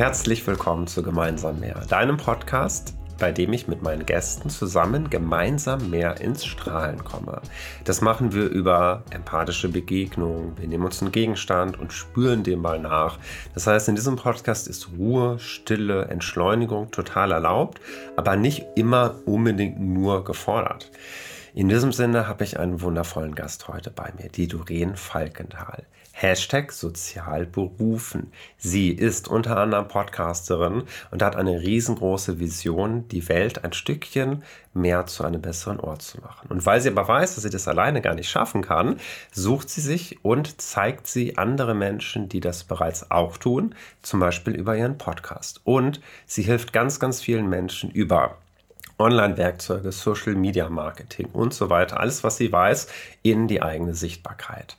[0.00, 5.90] Herzlich willkommen zu Gemeinsam mehr, deinem Podcast, bei dem ich mit meinen Gästen zusammen gemeinsam
[5.90, 7.42] mehr ins Strahlen komme.
[7.84, 10.56] Das machen wir über empathische Begegnungen.
[10.56, 13.18] Wir nehmen uns einen Gegenstand und spüren dem mal nach.
[13.52, 17.78] Das heißt, in diesem Podcast ist Ruhe, Stille, Entschleunigung total erlaubt,
[18.16, 20.90] aber nicht immer unbedingt nur gefordert.
[21.52, 25.84] In diesem Sinne habe ich einen wundervollen Gast heute bei mir, die Doreen Falkenthal.
[26.12, 28.32] Hashtag sozial berufen.
[28.58, 34.42] Sie ist unter anderem Podcasterin und hat eine riesengroße Vision, die Welt ein Stückchen
[34.74, 36.48] mehr zu einem besseren Ort zu machen.
[36.48, 39.00] Und weil sie aber weiß, dass sie das alleine gar nicht schaffen kann,
[39.32, 44.54] sucht sie sich und zeigt sie andere Menschen, die das bereits auch tun, zum Beispiel
[44.54, 45.60] über ihren Podcast.
[45.64, 48.36] Und sie hilft ganz, ganz vielen Menschen über
[49.00, 52.88] Online-Werkzeuge, Social Media Marketing und so weiter, alles, was sie weiß,
[53.22, 54.76] in die eigene Sichtbarkeit.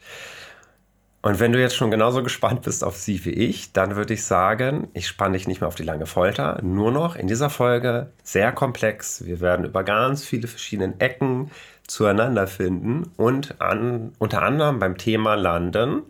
[1.22, 4.24] Und wenn du jetzt schon genauso gespannt bist auf sie wie ich, dann würde ich
[4.24, 8.08] sagen, ich spanne dich nicht mehr auf die lange Folter, nur noch in dieser Folge
[8.24, 9.24] sehr komplex.
[9.26, 11.52] Wir werden über ganz viele verschiedene Ecken
[11.86, 16.04] zueinander finden und an, unter anderem beim Thema Landen.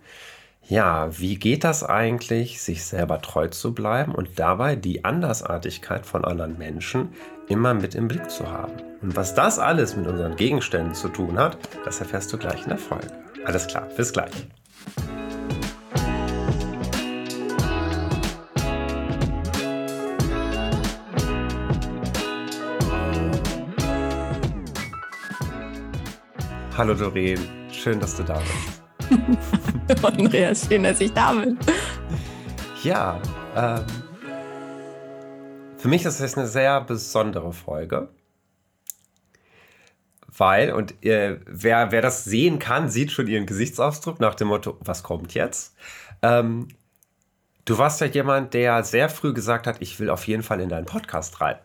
[0.69, 6.23] Ja, wie geht das eigentlich, sich selber treu zu bleiben und dabei die Andersartigkeit von
[6.23, 7.09] anderen Menschen
[7.49, 8.73] immer mit im Blick zu haben?
[9.01, 12.69] Und was das alles mit unseren Gegenständen zu tun hat, das erfährst du gleich in
[12.69, 13.07] der Folge.
[13.43, 14.31] Alles klar, bis gleich.
[26.81, 27.39] Hallo Doreen,
[27.71, 30.03] schön, dass du da bist.
[30.03, 31.59] Andreas, schön, dass ich da bin.
[32.81, 33.19] Ja,
[33.55, 33.85] ähm,
[35.77, 38.07] für mich ist es eine sehr besondere Folge.
[40.41, 44.75] Weil, und äh, wer, wer das sehen kann, sieht schon ihren Gesichtsausdruck nach dem Motto,
[44.79, 45.75] was kommt jetzt?
[46.23, 46.69] Ähm,
[47.65, 50.69] du warst ja jemand, der sehr früh gesagt hat, ich will auf jeden Fall in
[50.69, 51.59] deinen Podcast rein.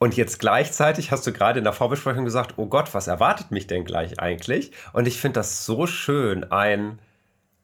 [0.00, 3.68] Und jetzt gleichzeitig hast du gerade in der Vorbesprechung gesagt, oh Gott, was erwartet mich
[3.68, 4.72] denn gleich eigentlich?
[4.92, 6.98] Und ich finde das so schön, ein,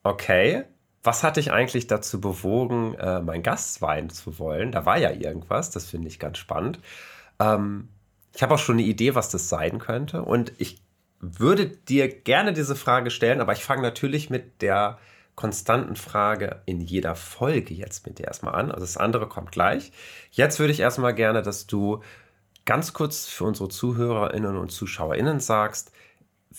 [0.05, 0.63] okay,
[1.03, 4.71] was hat dich eigentlich dazu bewogen, äh, mein Gast sein zu wollen?
[4.71, 6.79] Da war ja irgendwas, das finde ich ganz spannend.
[7.41, 7.89] Ähm,
[8.39, 10.23] ich habe auch schon eine Idee, was das sein könnte.
[10.23, 10.81] Und ich
[11.19, 15.01] würde dir gerne diese Frage stellen, aber ich fange natürlich mit der
[15.35, 18.71] konstanten Frage in jeder Folge jetzt mit dir erstmal an.
[18.71, 19.91] Also das andere kommt gleich.
[20.31, 22.01] Jetzt würde ich erstmal gerne, dass du
[22.65, 25.91] ganz kurz für unsere ZuhörerInnen und ZuschauerInnen sagst,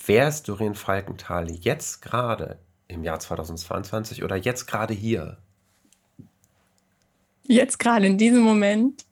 [0.05, 5.37] wer ist Doreen Falkenthal jetzt gerade im Jahr 2022 oder jetzt gerade hier?
[7.43, 9.05] Jetzt gerade in diesem Moment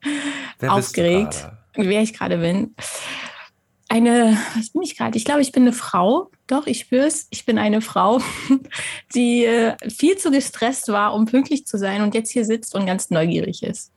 [0.60, 1.48] wer aufgeregt,
[1.86, 2.76] wer ich gerade bin.
[3.90, 5.18] Eine, was bin ich gerade?
[5.18, 6.30] Ich glaube, ich bin eine Frau.
[6.48, 7.28] Doch, ich spüre es.
[7.30, 8.22] Ich bin eine Frau,
[9.16, 12.86] die äh, viel zu gestresst war, um pünktlich zu sein und jetzt hier sitzt und
[12.86, 13.92] ganz neugierig ist.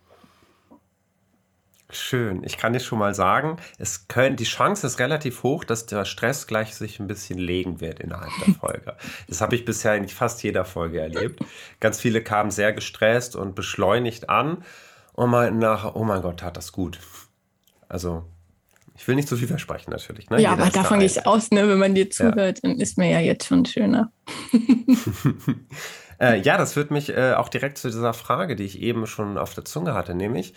[1.92, 2.44] Schön.
[2.44, 6.04] Ich kann dir schon mal sagen, es können, die Chance ist relativ hoch, dass der
[6.04, 8.96] Stress gleich sich ein bisschen legen wird innerhalb der Folge.
[9.26, 11.40] Das habe ich bisher in fast jeder Folge erlebt.
[11.80, 14.64] Ganz viele kamen sehr gestresst und beschleunigt an
[15.14, 17.00] und meinten nachher, oh mein Gott, tat das gut.
[17.90, 18.24] Also,
[18.96, 20.30] ich will nicht zu viel versprechen natürlich.
[20.30, 20.40] Ne?
[20.40, 21.68] Ja, Jeder aber davon gehe ich aus, ne?
[21.68, 22.70] wenn man dir zuhört, ja.
[22.70, 24.12] dann ist mir ja jetzt schon schöner.
[26.20, 29.38] äh, ja, das führt mich äh, auch direkt zu dieser Frage, die ich eben schon
[29.38, 30.54] auf der Zunge hatte, nämlich,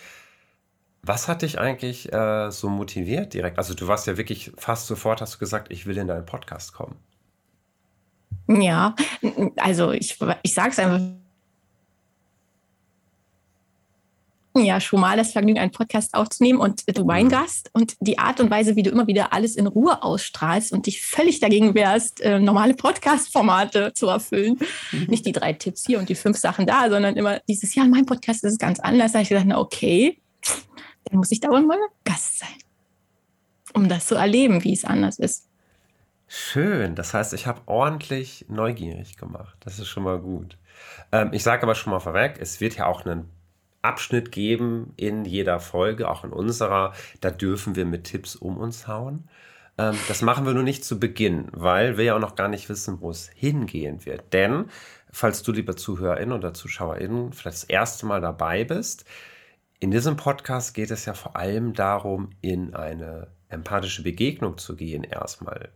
[1.02, 3.58] was hat dich eigentlich äh, so motiviert direkt?
[3.58, 6.72] Also du warst ja wirklich fast sofort, hast du gesagt, ich will in deinen Podcast
[6.72, 6.96] kommen.
[8.46, 8.94] Ja,
[9.56, 11.00] also ich, ich sage es einfach.
[14.56, 17.30] Ja, schon mal das Vergnügen, einen Podcast aufzunehmen und du mein mhm.
[17.30, 20.86] Gast und die Art und Weise, wie du immer wieder alles in Ruhe ausstrahlst und
[20.86, 24.60] dich völlig dagegen wärst, äh, normale Podcast-Formate zu erfüllen.
[24.92, 25.06] Mhm.
[25.08, 28.06] Nicht die drei Tipps hier und die fünf Sachen da, sondern immer dieses, ja, mein
[28.06, 29.10] Podcast ist ganz anders.
[29.10, 30.20] Da habe ich gesagt, na okay,
[31.06, 32.56] dann muss ich da wohl mal Gast sein,
[33.72, 35.48] um das zu erleben, wie es anders ist.
[36.28, 39.56] Schön, das heißt, ich habe ordentlich neugierig gemacht.
[39.60, 40.58] Das ist schon mal gut.
[41.10, 43.28] Ähm, ich sage aber schon mal vorweg, es wird ja auch einen
[43.84, 46.92] Abschnitt geben in jeder Folge, auch in unserer.
[47.20, 49.28] Da dürfen wir mit Tipps um uns hauen.
[49.78, 52.68] Ähm, das machen wir nur nicht zu Beginn, weil wir ja auch noch gar nicht
[52.68, 54.32] wissen, wo es hingehen wird.
[54.32, 54.66] Denn,
[55.10, 59.04] falls du, lieber ZuhörerInnen oder ZuschauerInnen, vielleicht das erste Mal dabei bist,
[59.80, 65.04] in diesem Podcast geht es ja vor allem darum, in eine empathische Begegnung zu gehen
[65.04, 65.70] erstmal.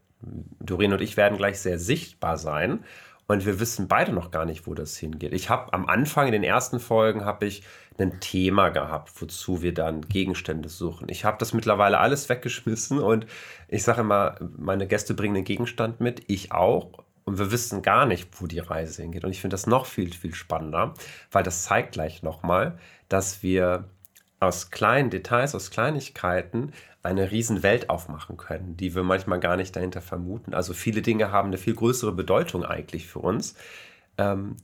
[0.60, 2.84] Doreen und ich werden gleich sehr sichtbar sein
[3.26, 5.32] und wir wissen beide noch gar nicht, wo das hingeht.
[5.32, 7.62] Ich habe am Anfang in den ersten Folgen habe ich
[7.98, 11.08] ein Thema gehabt, wozu wir dann Gegenstände suchen.
[11.08, 13.26] Ich habe das mittlerweile alles weggeschmissen und
[13.68, 18.06] ich sage immer, meine Gäste bringen einen Gegenstand mit, ich auch und wir wissen gar
[18.06, 19.22] nicht, wo die Reise hingeht.
[19.22, 20.94] Und ich finde das noch viel, viel spannender,
[21.30, 22.78] weil das zeigt gleich nochmal,
[23.10, 23.84] dass wir
[24.40, 26.72] aus kleinen Details, aus Kleinigkeiten
[27.02, 30.54] eine riesen Welt aufmachen können, die wir manchmal gar nicht dahinter vermuten.
[30.54, 33.54] Also viele Dinge haben eine viel größere Bedeutung eigentlich für uns,
[34.16, 34.56] ähm,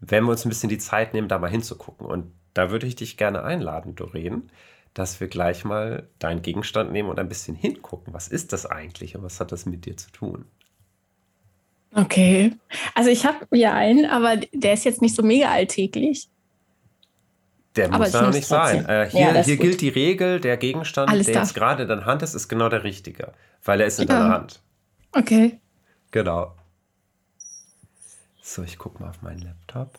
[0.00, 2.06] wenn wir uns ein bisschen die Zeit nehmen, da mal hinzugucken.
[2.06, 4.50] Und da würde ich dich gerne einladen, Doreen,
[4.94, 8.12] dass wir gleich mal deinen Gegenstand nehmen und ein bisschen hingucken.
[8.14, 10.44] Was ist das eigentlich und was hat das mit dir zu tun?
[11.94, 12.54] Okay.
[12.94, 16.28] Also ich habe ja einen, aber der ist jetzt nicht so mega alltäglich.
[17.76, 18.84] Der Aber muss nehm's nicht sein.
[18.86, 21.44] Äh, hier Ja, hier gilt die Regel, der Gegenstand, Alles der darf.
[21.44, 23.32] jetzt gerade in deiner Hand ist, ist genau der richtige,
[23.64, 24.18] weil er ist in Ja.
[24.18, 24.62] deiner Hand.
[25.12, 25.58] Okay.
[26.10, 26.54] Genau.
[28.42, 29.98] So, ich gucke mal auf meinen Laptop.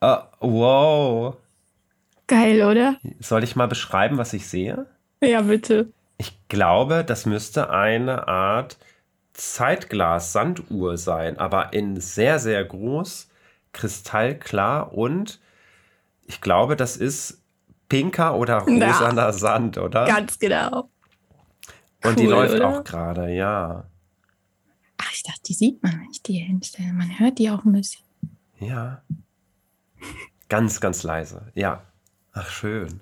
[0.00, 1.36] Ah, wow.
[2.26, 2.96] Geil, oder?
[3.20, 4.86] Soll ich mal beschreiben, was ich sehe?
[5.22, 5.92] Ja, bitte.
[6.18, 8.78] Ich glaube, das müsste eine Art
[9.34, 13.28] Zeitglas-Sanduhr sein, aber in sehr, sehr groß,
[13.72, 15.40] kristallklar und
[16.26, 17.42] ich glaube, das ist
[17.88, 20.06] pinker oder rosaner Sand, oder?
[20.06, 20.88] Ganz genau.
[22.02, 22.68] und die cool, läuft oder?
[22.68, 23.84] auch gerade, ja.
[24.98, 26.92] Ach, ich dachte, die sieht man, wenn ich die hinstelle.
[26.92, 28.04] Man hört die auch ein bisschen.
[28.58, 29.02] Ja.
[30.48, 31.52] Ganz, ganz leise.
[31.54, 31.82] Ja.
[32.38, 33.00] Ach, schön.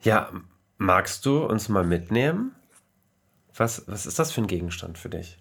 [0.00, 0.32] Ja,
[0.78, 2.54] magst du uns mal mitnehmen?
[3.54, 5.36] Was, was ist das für ein Gegenstand für dich?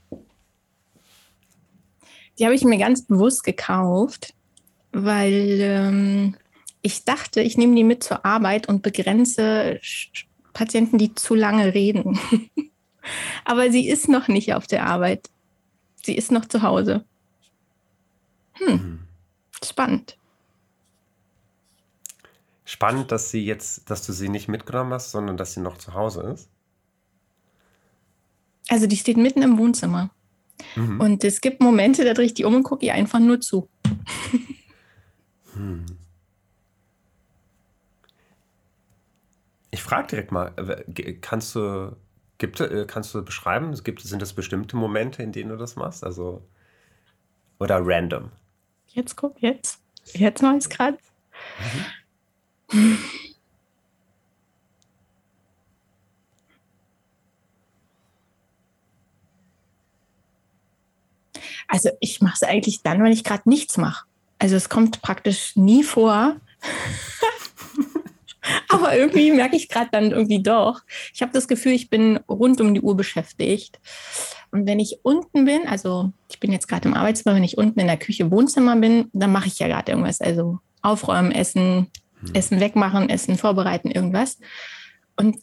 [2.38, 4.34] Die habe ich mir ganz bewusst gekauft,
[4.92, 6.36] weil ähm,
[6.82, 9.80] ich dachte, ich nehme die mit zur Arbeit und begrenze
[10.52, 12.20] Patienten, die zu lange reden.
[13.46, 15.30] Aber sie ist noch nicht auf der Arbeit.
[16.04, 17.06] Sie ist noch zu Hause.
[18.56, 19.00] Hm,
[19.64, 20.18] spannend.
[22.72, 25.94] Spannend, dass sie jetzt, dass du sie nicht mitgenommen hast, sondern dass sie noch zu
[25.94, 26.50] Hause ist.
[28.70, 30.10] Also die steht mitten im Wohnzimmer.
[30.78, 31.02] Mhm.
[31.02, 33.68] Und es gibt Momente, da drehe ich die um und gucke ihr einfach nur zu.
[39.70, 41.98] Ich frage direkt mal, äh, kannst du,
[42.38, 46.06] gibt, äh, kannst du beschreiben, gibt, sind das bestimmte Momente, in denen du das machst?
[46.06, 46.42] Also,
[47.60, 48.32] oder random?
[48.88, 49.84] Jetzt guck, jetzt.
[50.14, 50.98] Jetzt mache ich es gerade.
[61.68, 64.06] Also ich mache es eigentlich dann, wenn ich gerade nichts mache.
[64.40, 66.36] Also es kommt praktisch nie vor.
[68.70, 70.82] Aber irgendwie merke ich gerade dann irgendwie doch.
[71.14, 73.80] Ich habe das Gefühl, ich bin rund um die Uhr beschäftigt.
[74.52, 77.80] Und wenn ich unten bin, also ich bin jetzt gerade im Arbeitszimmer, wenn ich unten
[77.80, 80.22] in der Küche, Wohnzimmer bin, dann mache ich ja gerade irgendwas.
[80.22, 81.88] Also aufräumen, essen,
[82.34, 84.38] Essen wegmachen, Essen vorbereiten, irgendwas.
[85.16, 85.38] Und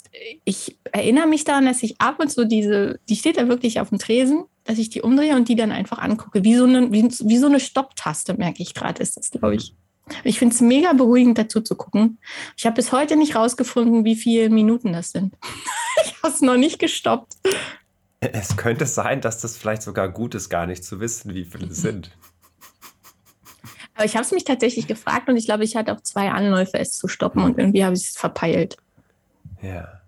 [0.44, 3.90] ich erinnere mich daran, dass ich ab und zu diese, die steht da wirklich auf
[3.90, 6.42] dem Tresen, dass ich die umdrehe und die dann einfach angucke.
[6.42, 9.74] Wie so eine, wie, wie so eine Stopptaste, merke ich gerade, ist das, glaube ich.
[10.24, 12.18] Ich finde es mega beruhigend, dazu zu gucken.
[12.56, 15.34] Ich habe bis heute nicht rausgefunden, wie viele Minuten das sind.
[16.04, 17.34] ich habe es noch nicht gestoppt.
[18.20, 21.66] Es könnte sein, dass das vielleicht sogar gut ist, gar nicht zu wissen, wie viele
[21.66, 22.10] es sind.
[23.98, 26.78] Aber ich habe es mich tatsächlich gefragt und ich glaube, ich hatte auch zwei Anläufe,
[26.78, 28.76] es zu stoppen und irgendwie habe ich es verpeilt.
[29.60, 30.02] Ja.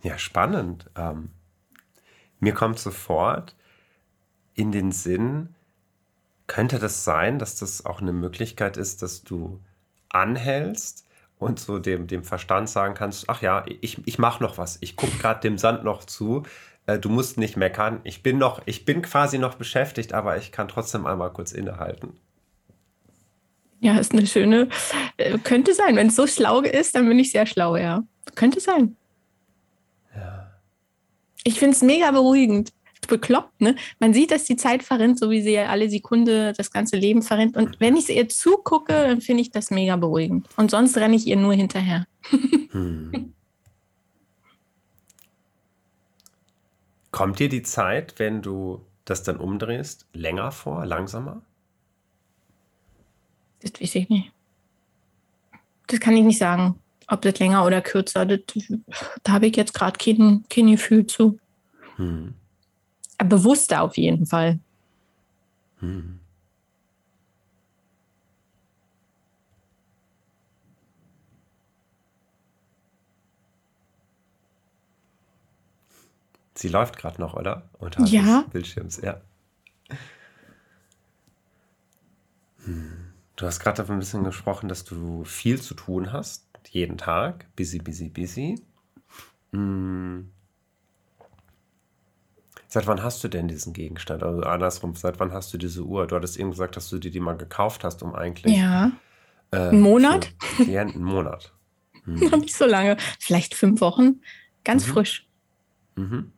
[0.00, 0.86] Ja, spannend.
[0.96, 1.32] Ähm,
[2.40, 3.54] mir kommt sofort
[4.54, 5.54] in den Sinn,
[6.46, 9.60] könnte das sein, dass das auch eine Möglichkeit ist, dass du
[10.08, 11.06] anhältst
[11.38, 14.96] und so dem, dem Verstand sagen kannst, ach ja, ich, ich mache noch was, ich
[14.96, 16.44] gucke gerade dem Sand noch zu,
[16.86, 20.52] äh, du musst nicht meckern, ich bin noch, ich bin quasi noch beschäftigt, aber ich
[20.52, 22.18] kann trotzdem einmal kurz innehalten.
[23.80, 24.68] Ja, ist eine schöne,
[25.16, 25.96] äh, könnte sein.
[25.96, 28.02] Wenn es so schlau ist, dann bin ich sehr schlau, ja.
[28.34, 28.96] Könnte sein.
[30.14, 30.50] Ja.
[31.44, 32.72] Ich finde es mega beruhigend.
[33.08, 33.76] Bekloppt, ne?
[34.00, 37.22] Man sieht, dass die Zeit verrinnt, so wie sie ja alle Sekunde das ganze Leben
[37.22, 37.56] verrinnt.
[37.56, 40.48] Und wenn ich ihr zugucke, dann finde ich das mega beruhigend.
[40.56, 42.08] Und sonst renne ich ihr nur hinterher.
[42.72, 43.35] Hm.
[47.16, 51.40] Kommt dir die Zeit, wenn du das dann umdrehst, länger vor, langsamer?
[53.62, 54.32] Das weiß ich nicht.
[55.86, 58.26] Das kann ich nicht sagen, ob das länger oder kürzer.
[58.26, 58.40] Das,
[59.22, 61.38] da habe ich jetzt gerade kein, kein Gefühl zu.
[61.96, 62.34] Hm.
[63.24, 64.58] Bewusster auf jeden Fall.
[65.78, 66.20] Hm.
[76.56, 77.68] Sie läuft gerade noch, oder?
[77.78, 78.42] Unterhalb Ja.
[78.42, 79.20] des Bildschirms, ja.
[82.64, 83.12] Hm.
[83.36, 87.46] Du hast gerade davon ein bisschen gesprochen, dass du viel zu tun hast, jeden Tag.
[87.54, 88.60] Busy, busy, busy.
[89.52, 90.30] Hm.
[92.68, 94.22] Seit wann hast du denn diesen Gegenstand?
[94.22, 96.06] Also andersrum, seit wann hast du diese Uhr?
[96.06, 98.56] Du hattest eben gesagt, dass du dir die mal gekauft hast, um eigentlich.
[98.56, 98.92] Ja.
[99.50, 100.34] Äh, Ein Monat?
[100.56, 101.52] Klienten, einen Monat.
[102.04, 102.20] Hm.
[102.30, 102.96] Noch nicht so lange.
[103.18, 104.20] Vielleicht fünf Wochen.
[104.62, 104.92] Ganz mhm.
[104.92, 105.26] frisch.
[105.96, 106.30] Mhm.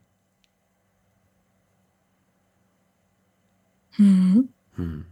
[3.99, 4.49] Mhm.
[4.77, 5.05] Hm.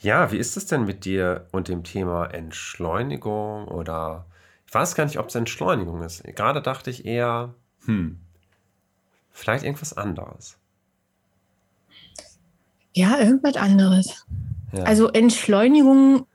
[0.00, 4.26] Ja, wie ist es denn mit dir und dem Thema Entschleunigung oder
[4.66, 6.24] ich weiß gar nicht, ob es Entschleunigung ist.
[6.24, 8.20] Gerade dachte ich eher, hm,
[9.30, 10.58] vielleicht irgendwas anderes.
[12.92, 14.26] Ja, irgendwas anderes.
[14.72, 14.84] Ja.
[14.84, 16.26] Also Entschleunigung,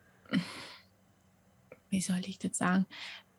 [1.89, 2.85] wie soll ich das sagen?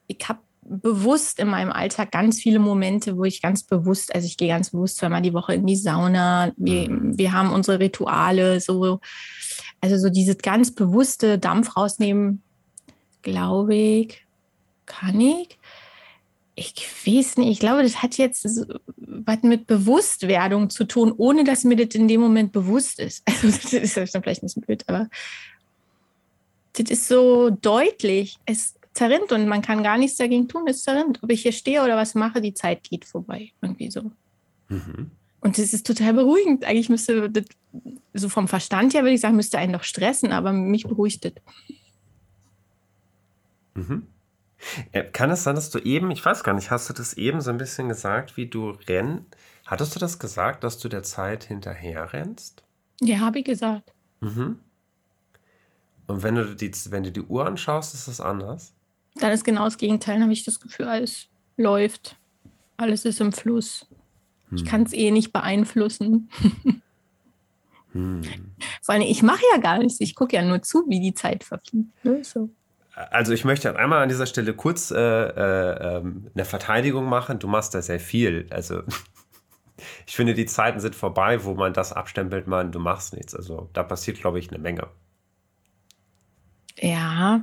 [0.06, 4.36] Ich habe bewusst in meinem Alltag ganz viele Momente, wo ich ganz bewusst, also ich
[4.36, 6.52] gehe ganz bewusst zweimal die Woche in die Sauna.
[6.56, 7.18] Wir, mhm.
[7.18, 9.00] wir haben unsere Rituale, so
[9.80, 12.42] also so dieses ganz bewusste Dampf rausnehmen,
[13.22, 14.26] glaube ich,
[14.86, 15.58] kann ich.
[16.54, 16.74] Ich
[17.06, 18.46] weiß nicht, ich glaube, das hat jetzt
[18.96, 23.22] was mit Bewusstwerdung zu tun, ohne dass mir das in dem Moment bewusst ist.
[23.42, 25.08] Also das ist vielleicht ein bisschen blöd, aber
[26.74, 28.36] das ist so deutlich.
[28.44, 31.22] Es zerrinnt und man kann gar nichts dagegen tun, es zerrinnt.
[31.22, 33.52] Ob ich hier stehe oder was mache, die Zeit geht vorbei.
[33.62, 34.10] Irgendwie so.
[34.68, 35.10] Mhm.
[35.40, 36.64] Und das ist total beruhigend.
[36.64, 37.44] Eigentlich müsste das,
[38.12, 41.32] so vom Verstand her würde ich sagen, müsste einen doch stressen, aber mich beruhigt das.
[43.74, 44.06] Mhm.
[44.92, 47.40] Äh, kann es sein, dass du eben, ich weiß gar nicht, hast du das eben
[47.40, 49.24] so ein bisschen gesagt, wie du rennst?
[49.64, 52.64] Hattest du das gesagt, dass du der Zeit hinterher rennst?
[53.00, 53.92] Ja, habe ich gesagt.
[54.20, 54.58] Mhm.
[56.06, 58.74] Und wenn du, die, wenn du die Uhr anschaust, ist das anders?
[59.16, 60.14] Dann ist genau das Gegenteil.
[60.14, 62.16] Dann habe ich das Gefühl, alles läuft.
[62.76, 63.86] Alles ist im Fluss.
[64.52, 64.68] Ich hm.
[64.68, 66.30] kann es eh nicht beeinflussen.
[67.92, 68.22] hm.
[68.82, 70.00] Vor allem, ich mache ja gar nichts.
[70.00, 72.04] Ich gucke ja nur zu, wie die Zeit verfliegt.
[72.04, 72.24] Ne?
[72.24, 72.50] So.
[72.94, 77.38] Also ich möchte einmal an dieser Stelle kurz äh, äh, ähm, eine Verteidigung machen.
[77.38, 78.46] Du machst da sehr viel.
[78.50, 78.82] Also
[80.06, 83.34] ich finde, die Zeiten sind vorbei, wo man das abstempelt, man, du machst nichts.
[83.34, 84.88] Also da passiert, glaube ich, eine Menge.
[86.78, 87.42] Ja,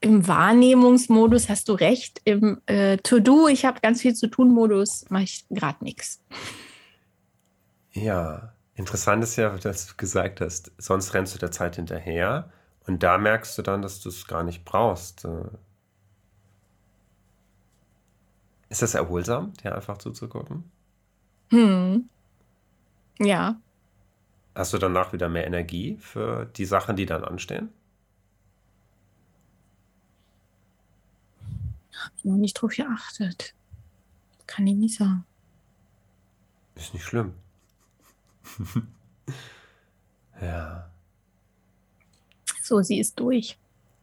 [0.00, 2.20] im Wahrnehmungsmodus hast du recht.
[2.24, 6.22] Im äh, To-Do, ich habe ganz viel zu tun Modus, mache ich gerade nichts.
[7.92, 12.50] Ja, interessant ist ja, dass du gesagt hast, sonst rennst du der Zeit hinterher
[12.86, 15.24] und da merkst du dann, dass du es gar nicht brauchst.
[15.24, 15.44] Äh.
[18.68, 20.64] Ist das erholsam, dir einfach zuzugucken?
[21.50, 22.08] Hm.
[23.18, 23.56] Ja.
[24.54, 27.70] Hast du danach wieder mehr Energie für die Sachen, die dann anstehen?
[32.02, 33.54] Habe ich noch nicht drauf geachtet.
[34.46, 35.24] Kann ich nicht sagen.
[36.74, 37.34] Ist nicht schlimm.
[40.40, 40.90] ja.
[42.62, 43.58] So, sie ist durch.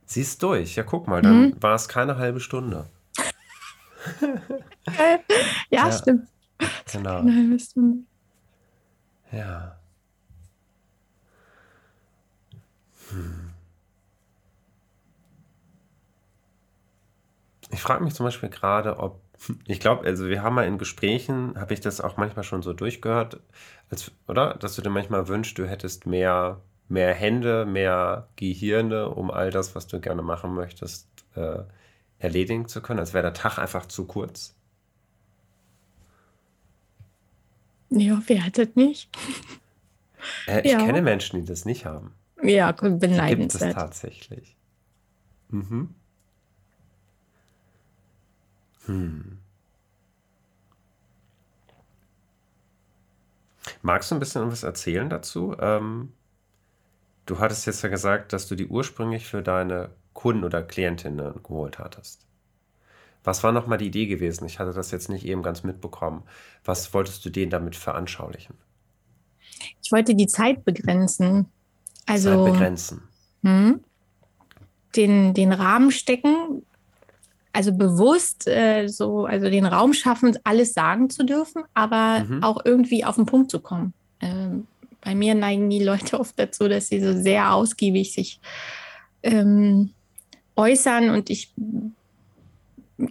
[0.06, 0.76] Sie ist durch.
[0.76, 1.64] Ja, guck mal, dann mhm.
[1.64, 2.90] war es keine halbe Stunde.
[4.88, 5.20] ja,
[5.70, 6.28] ja, stimmt.
[6.92, 7.20] Genau.
[7.20, 8.04] Eine halbe Stunde.
[9.32, 9.78] Ja.
[13.10, 13.41] Hm.
[17.72, 19.22] Ich frage mich zum Beispiel gerade, ob,
[19.66, 22.74] ich glaube, also wir haben mal in Gesprächen, habe ich das auch manchmal schon so
[22.74, 23.40] durchgehört,
[23.90, 24.56] als, oder?
[24.56, 29.74] Dass du dir manchmal wünschst, du hättest mehr, mehr Hände, mehr Gehirne, um all das,
[29.76, 31.64] was du gerne machen möchtest, äh,
[32.20, 33.00] erledigen zu können.
[33.00, 34.56] Als wäre der Tag einfach zu kurz.
[37.90, 39.10] Ja, wer hat das nicht?
[40.48, 40.86] Äh, ich ja.
[40.86, 42.14] kenne Menschen, die das nicht haben.
[42.42, 43.38] Ja, beneidenswert.
[43.38, 44.56] Gibt es tatsächlich.
[45.50, 45.96] Mhm.
[48.86, 49.38] Hm.
[53.82, 55.56] Magst du ein bisschen was erzählen dazu?
[55.60, 56.14] Ähm,
[57.26, 61.80] du hattest jetzt ja gesagt, dass du die ursprünglich für deine Kunden oder Klientinnen geholt
[61.80, 62.26] hattest.
[63.24, 64.46] Was war nochmal die Idee gewesen?
[64.46, 66.24] Ich hatte das jetzt nicht eben ganz mitbekommen.
[66.64, 68.56] Was wolltest du denen damit veranschaulichen?
[69.82, 71.46] Ich wollte die Zeit begrenzen.
[72.08, 73.04] Also, Zeit begrenzen.
[73.44, 73.82] Hm,
[74.96, 76.64] den, den Rahmen stecken,
[77.54, 82.44] also bewusst äh, so, also den Raum schaffen, alles sagen zu dürfen, aber mhm.
[82.44, 83.94] auch irgendwie auf den Punkt zu kommen.
[84.22, 84.68] Ähm,
[85.02, 88.40] bei mir neigen die Leute oft dazu, dass sie so sehr ausgiebig sich
[89.24, 89.92] ähm,
[90.56, 91.54] äußern und ich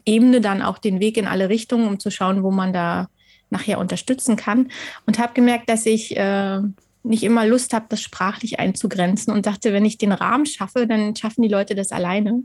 [0.04, 3.08] ebne dann auch den Weg in alle Richtungen, um zu schauen, wo man da
[3.50, 4.70] nachher unterstützen kann.
[5.06, 6.60] Und habe gemerkt, dass ich äh,
[7.02, 11.16] nicht immer Lust habe, das sprachlich einzugrenzen und dachte, wenn ich den Rahmen schaffe, dann
[11.16, 12.44] schaffen die Leute das alleine.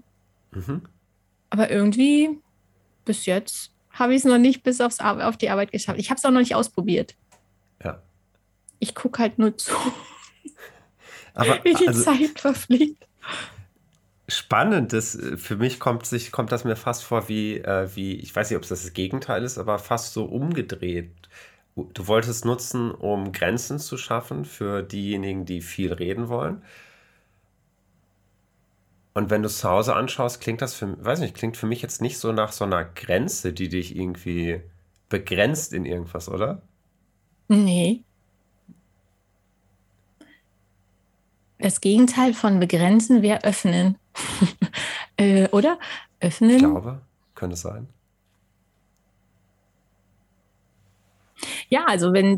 [0.52, 0.82] Mhm.
[1.56, 2.38] Aber irgendwie,
[3.06, 5.98] bis jetzt, habe ich es noch nicht bis aufs, auf die Arbeit geschafft.
[6.00, 7.16] Ich habe es auch noch nicht ausprobiert.
[7.82, 8.02] Ja.
[8.80, 9.72] Ich gucke halt nur zu,
[11.34, 13.08] Aber, wie die also, Zeit verfliegt.
[14.28, 14.92] spannend.
[14.92, 18.36] Das, äh, für mich kommt, sich, kommt das mir fast vor wie, äh, wie, ich
[18.36, 21.12] weiß nicht, ob es das Gegenteil ist, aber fast so umgedreht.
[21.76, 26.64] Du wolltest nutzen, um Grenzen zu schaffen für diejenigen, die viel reden wollen.
[29.16, 31.82] Und wenn du es zu Hause anschaust, klingt das für, weiß nicht, klingt für mich
[31.82, 34.62] jetzt nicht so nach so einer Grenze, die dich irgendwie
[35.08, 36.62] begrenzt in irgendwas, oder?
[37.48, 38.04] Nee.
[41.60, 43.98] Das Gegenteil von begrenzen wäre öffnen.
[45.18, 45.80] äh, oder?
[46.20, 46.50] Öffnen.
[46.50, 47.02] Ich glaube,
[47.36, 47.88] könnte es sein.
[51.70, 52.38] Ja, also wenn,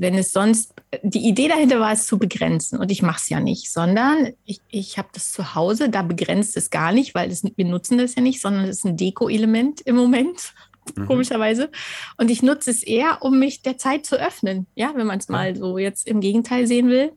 [0.00, 3.40] wenn es sonst, die Idee dahinter war es zu begrenzen und ich mache es ja
[3.40, 7.44] nicht, sondern ich, ich habe das zu Hause, da begrenzt es gar nicht, weil das,
[7.44, 10.52] wir nutzen das ja nicht, sondern es ist ein Deko-Element im Moment,
[10.96, 11.06] mhm.
[11.06, 11.70] komischerweise.
[12.16, 15.28] Und ich nutze es eher, um mich der Zeit zu öffnen, ja, wenn man es
[15.28, 17.12] mal so jetzt im Gegenteil sehen will.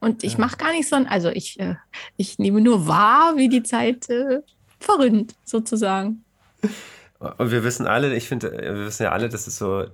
[0.00, 0.40] Und ich ja.
[0.40, 1.76] mache gar nicht so, also ich, äh,
[2.16, 4.40] ich nehme nur wahr, wie die Zeit äh,
[4.80, 6.24] verrinnt, sozusagen.
[7.38, 9.84] Und wir wissen alle, ich finde, wir wissen ja alle, das ist so,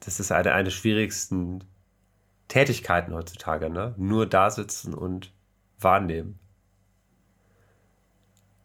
[0.00, 1.64] das ist eine, eine der schwierigsten
[2.48, 3.94] Tätigkeiten heutzutage, ne?
[3.96, 5.32] Nur da sitzen und
[5.78, 6.38] wahrnehmen.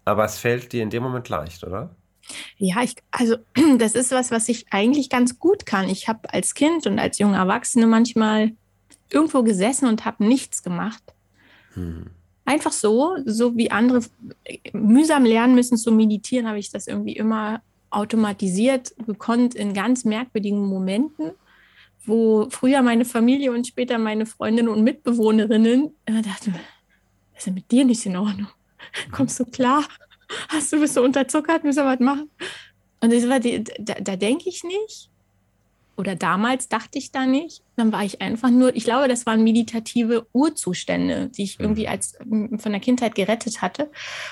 [0.06, 1.96] Aber es fällt dir in dem Moment leicht, oder?
[2.58, 3.38] Ja, ich, also
[3.78, 5.89] das ist was, was ich eigentlich ganz gut kann.
[5.89, 8.54] Ich habe als Kind und als junge Erwachsene manchmal
[9.12, 11.04] irgendwo gesessen und habe nichts gemacht.
[11.74, 12.08] Hm.
[12.46, 14.01] Einfach so, so wie andere
[14.74, 20.65] mühsam lernen müssen zu meditieren, habe ich das irgendwie immer automatisiert gekonnt in ganz merkwürdigen
[20.65, 21.31] Momenten,
[22.05, 27.53] wo früher meine Familie und später meine Freundinnen und Mitbewohnerinnen äh, dachten, was ist denn
[27.53, 28.50] mit dir nicht in Ordnung?
[29.12, 29.84] Kommst du klar?
[30.50, 32.29] Hast du bist so unterzuckert, müssen wir was machen?
[33.01, 35.10] Und das war die, da, da denke ich nicht.
[36.00, 37.62] Oder damals dachte ich da nicht.
[37.75, 41.89] Dann war ich einfach nur, ich glaube, das waren meditative Urzustände, die ich irgendwie mhm.
[41.89, 43.91] als von der Kindheit gerettet hatte.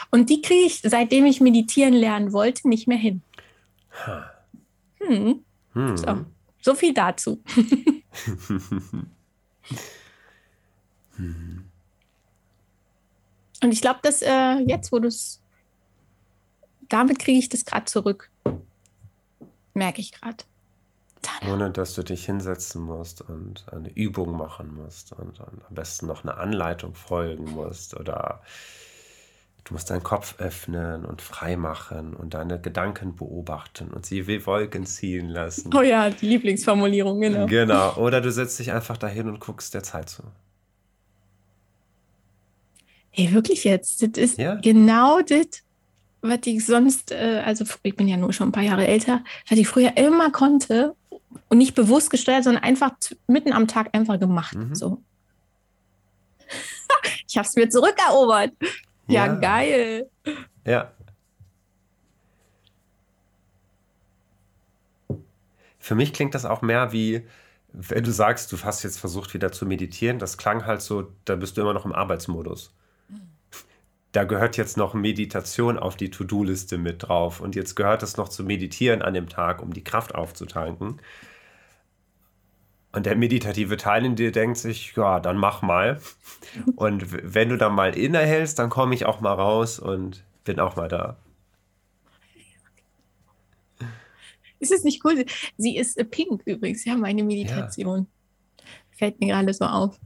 [0.09, 3.21] Und die kriege ich, seitdem ich meditieren lernen wollte, nicht mehr hin.
[4.99, 5.43] Hm.
[5.73, 5.97] Hm.
[5.97, 6.25] So.
[6.61, 7.41] so viel dazu.
[13.63, 15.41] Und ich glaube, dass äh, jetzt, wo du es,
[16.89, 18.29] damit kriege ich das gerade zurück.
[19.73, 20.43] Merke ich gerade.
[21.51, 26.07] Ohne dass du dich hinsetzen musst und eine Übung machen musst und, und am besten
[26.07, 28.41] noch eine Anleitung folgen musst oder
[29.67, 34.45] Du musst deinen Kopf öffnen und frei machen und deine Gedanken beobachten und sie wie
[34.45, 35.71] Wolken ziehen lassen.
[35.75, 37.47] Oh ja, die Lieblingsformulierung, genau.
[37.47, 37.93] Genau.
[37.97, 40.23] Oder du setzt dich einfach dahin und guckst der Zeit zu.
[43.11, 44.01] Hey, wirklich jetzt?
[44.01, 44.55] Das ist ja.
[44.55, 45.63] genau das,
[46.21, 49.59] was ich sonst, äh, also ich bin ja nur schon ein paar Jahre älter, was
[49.59, 50.95] ich früher immer konnte
[51.49, 52.91] und nicht bewusst gesteuert, sondern einfach
[53.27, 54.55] mitten am Tag einfach gemacht.
[54.55, 54.73] Mhm.
[54.75, 55.01] So.
[57.27, 58.53] ich habe es mir zurückerobert.
[59.07, 60.09] Ja, ja, geil.
[60.65, 60.91] Ja.
[65.79, 67.25] Für mich klingt das auch mehr wie,
[67.71, 71.35] wenn du sagst, du hast jetzt versucht wieder zu meditieren, das klang halt so, da
[71.35, 72.73] bist du immer noch im Arbeitsmodus.
[74.11, 78.29] Da gehört jetzt noch Meditation auf die To-Do-Liste mit drauf und jetzt gehört es noch
[78.29, 80.99] zu meditieren an dem Tag, um die Kraft aufzutanken.
[82.97, 86.01] Und der meditative Teil in dir denkt sich, ja, dann mach mal.
[86.77, 90.75] Und wenn du dann mal innehältst, dann komme ich auch mal raus und bin auch
[90.75, 91.15] mal da.
[94.57, 95.27] Ist es nicht cool?
[95.57, 98.07] Sie ist pink übrigens, ja, meine Meditation.
[98.57, 98.65] Ja.
[98.97, 99.99] Fällt mir gerade so auf.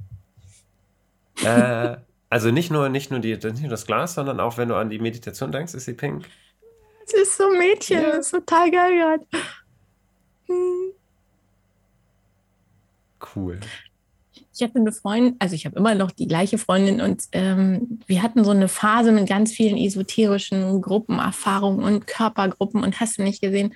[1.45, 1.95] Äh,
[2.29, 4.89] also nicht nur, nicht, nur die, nicht nur das Glas, sondern auch wenn du an
[4.89, 6.25] die Meditation denkst, ist sie pink.
[7.05, 8.17] Es ist so ein Mädchen, ja.
[8.17, 9.25] das ist total geil gerade.
[10.47, 10.80] Hm.
[13.35, 13.59] Cool.
[14.53, 18.21] Ich hatte eine Freundin, also ich habe immer noch die gleiche Freundin und ähm, wir
[18.21, 23.41] hatten so eine Phase mit ganz vielen esoterischen Gruppenerfahrungen und Körpergruppen und hast du nicht
[23.41, 23.73] gesehen.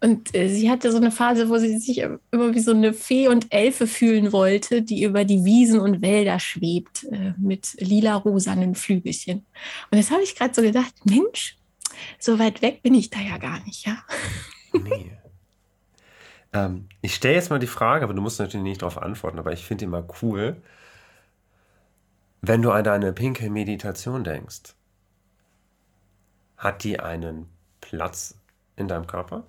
[0.00, 3.28] Und äh, sie hatte so eine Phase, wo sie sich immer wie so eine Fee
[3.28, 9.46] und Elfe fühlen wollte, die über die Wiesen und Wälder schwebt äh, mit lila-rosanen Flügelchen.
[9.90, 11.56] Und jetzt habe ich gerade so gedacht, Mensch,
[12.18, 13.98] so weit weg bin ich da ja gar nicht, ja.
[14.72, 15.12] Nee.
[16.52, 19.52] Ähm, ich stelle jetzt mal die Frage, aber du musst natürlich nicht darauf antworten, aber
[19.52, 20.62] ich finde die mal cool.
[22.40, 24.74] Wenn du an deine pinke Meditation denkst,
[26.56, 27.46] hat die einen
[27.80, 28.38] Platz
[28.76, 29.46] in deinem Körper?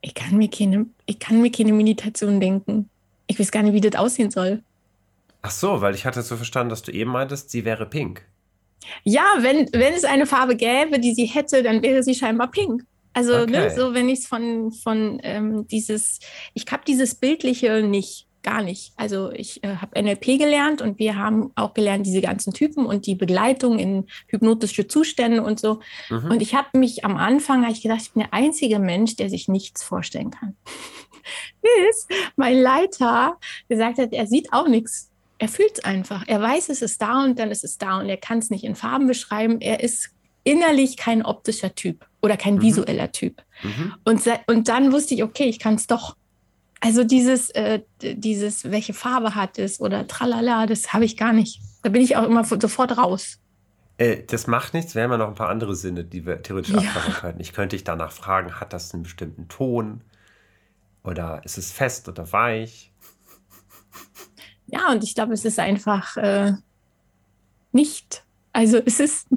[0.00, 2.90] Ich kann mir keine, ich kann mir keine Meditation denken.
[3.26, 4.62] Ich weiß gar nicht, wie das aussehen soll.
[5.42, 8.26] Ach so, weil ich hatte so verstanden, dass du eben meintest, sie wäre pink.
[9.04, 12.84] Ja, wenn, wenn es eine Farbe gäbe, die sie hätte, dann wäre sie scheinbar pink.
[13.12, 13.50] Also, ne, okay.
[13.50, 16.18] ne, so wenn ich es von, von ähm, dieses,
[16.54, 18.26] ich habe dieses Bildliche nicht.
[18.42, 18.92] gar nicht.
[18.96, 23.06] Also ich äh, habe NLP gelernt und wir haben auch gelernt, diese ganzen Typen und
[23.06, 25.80] die Begleitung in hypnotische Zustände und so.
[26.10, 26.30] Mhm.
[26.32, 29.30] Und ich habe mich am Anfang, habe ich gedacht, ich bin der einzige Mensch, der
[29.30, 30.56] sich nichts vorstellen kann.
[31.62, 35.12] Bis mein Leiter gesagt hat, er sieht auch nichts.
[35.38, 36.24] Er fühlt es einfach.
[36.26, 38.64] Er weiß, es ist da und dann ist es da und er kann es nicht
[38.64, 39.60] in Farben beschreiben.
[39.60, 40.10] Er ist
[40.44, 42.62] innerlich kein optischer Typ oder kein mhm.
[42.62, 43.42] visueller Typ.
[43.62, 43.94] Mhm.
[44.04, 46.16] Und, und dann wusste ich, okay, ich kann es doch.
[46.80, 51.60] Also dieses, äh, dieses, welche Farbe hat es oder tralala, das habe ich gar nicht.
[51.82, 53.38] Da bin ich auch immer sofort raus.
[53.98, 56.74] Äh, das macht nichts, wir haben ja noch ein paar andere Sinne, die wir theoretisch
[56.74, 56.80] ja.
[56.80, 57.40] abfangen könnten.
[57.40, 60.02] Ich könnte dich danach fragen, hat das einen bestimmten Ton?
[61.04, 62.92] Oder ist es fest oder weich?
[64.66, 66.52] Ja, und ich glaube, es ist einfach äh,
[67.72, 68.24] nicht.
[68.52, 69.28] Also es ist,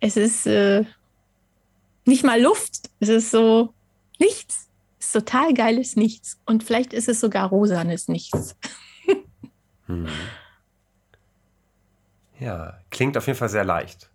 [0.00, 0.84] es ist äh,
[2.04, 2.90] nicht mal Luft.
[3.00, 3.74] Es ist so
[4.18, 4.68] nichts.
[4.98, 6.40] Es ist total geiles Nichts.
[6.46, 8.56] Und vielleicht ist es sogar rosanes Nichts.
[9.86, 10.08] hm.
[12.38, 14.10] Ja, klingt auf jeden Fall sehr leicht.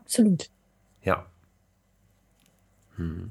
[0.00, 0.50] Absolut.
[1.02, 1.26] Ja.
[2.96, 3.30] Hm.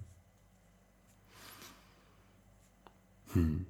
[3.34, 3.66] Hm.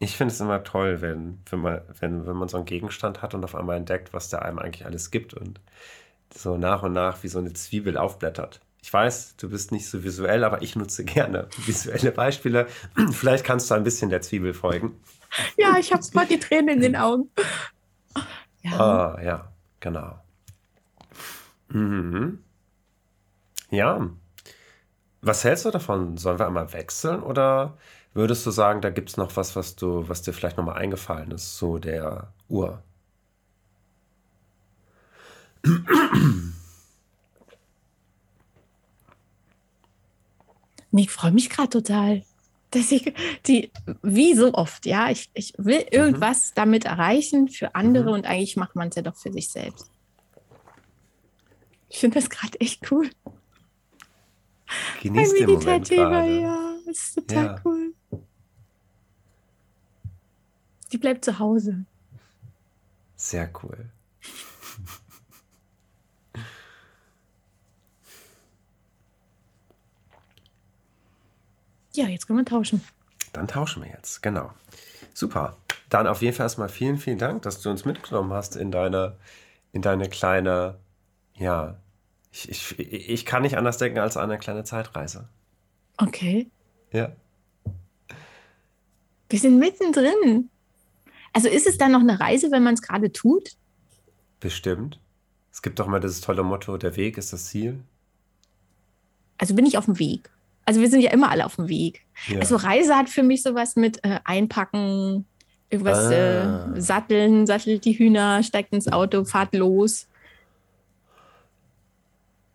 [0.00, 3.34] Ich finde es immer toll, wenn, wenn, man, wenn, wenn man so einen Gegenstand hat
[3.34, 5.60] und auf einmal entdeckt, was der einem eigentlich alles gibt und
[6.34, 8.60] so nach und nach wie so eine Zwiebel aufblättert.
[8.82, 12.66] Ich weiß, du bist nicht so visuell, aber ich nutze gerne visuelle Beispiele.
[13.12, 15.00] Vielleicht kannst du ein bisschen der Zwiebel folgen.
[15.56, 17.30] Ja, ich habe sofort die Tränen in den Augen.
[18.62, 20.18] Ja, ah, ja genau.
[21.68, 22.42] Mhm.
[23.70, 24.10] Ja.
[25.20, 26.16] Was hältst du davon?
[26.16, 27.76] Sollen wir einmal wechseln oder
[28.14, 31.30] würdest du sagen, da gibt es noch was, was du, was dir vielleicht nochmal eingefallen
[31.32, 32.82] ist, so der Uhr?
[41.08, 42.22] Ich freue mich gerade total.
[42.70, 43.14] Dass ich
[43.46, 43.70] die,
[44.02, 45.88] wie so oft, ja, ich, ich will mhm.
[45.90, 46.52] irgendwas mhm.
[46.56, 48.14] damit erreichen für andere mhm.
[48.14, 49.90] und eigentlich macht man es ja doch für sich selbst.
[51.88, 53.08] Ich finde das gerade echt cool.
[55.02, 56.40] Genieß den Moment gerade.
[56.40, 57.60] Ja, ist total ja.
[57.64, 57.94] cool.
[60.92, 61.86] Die bleibt zu Hause.
[63.16, 63.90] Sehr cool.
[71.98, 72.80] Ja, jetzt können wir tauschen.
[73.32, 74.52] Dann tauschen wir jetzt, genau.
[75.14, 75.56] Super.
[75.88, 79.16] Dann auf jeden Fall erstmal vielen, vielen Dank, dass du uns mitgenommen hast in deine,
[79.72, 80.78] in deine kleine,
[81.34, 81.76] ja,
[82.30, 85.28] ich, ich, ich kann nicht anders denken als an eine kleine Zeitreise.
[85.96, 86.48] Okay.
[86.92, 87.10] Ja.
[89.28, 90.50] Wir sind mittendrin.
[91.32, 93.56] Also ist es dann noch eine Reise, wenn man es gerade tut?
[94.38, 95.00] Bestimmt.
[95.50, 97.82] Es gibt doch mal dieses tolle Motto, der Weg ist das Ziel.
[99.36, 100.30] Also bin ich auf dem Weg.
[100.68, 102.04] Also wir sind ja immer alle auf dem Weg.
[102.26, 102.40] Ja.
[102.40, 105.24] Also Reise hat für mich sowas mit äh, Einpacken,
[105.70, 106.74] irgendwas äh, ah.
[106.76, 110.08] äh, satteln, sattelt die Hühner, steigt ins Auto, fahrt los.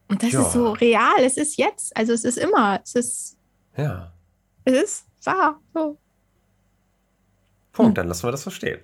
[0.09, 0.43] Und das ja.
[0.43, 3.37] ist so real, es ist jetzt, also es ist immer, es ist.
[3.77, 4.13] Ja.
[4.63, 5.59] Es ist wahr.
[5.73, 5.97] So.
[7.71, 7.95] Punkt, hm.
[7.95, 8.79] dann lassen wir das so stehen.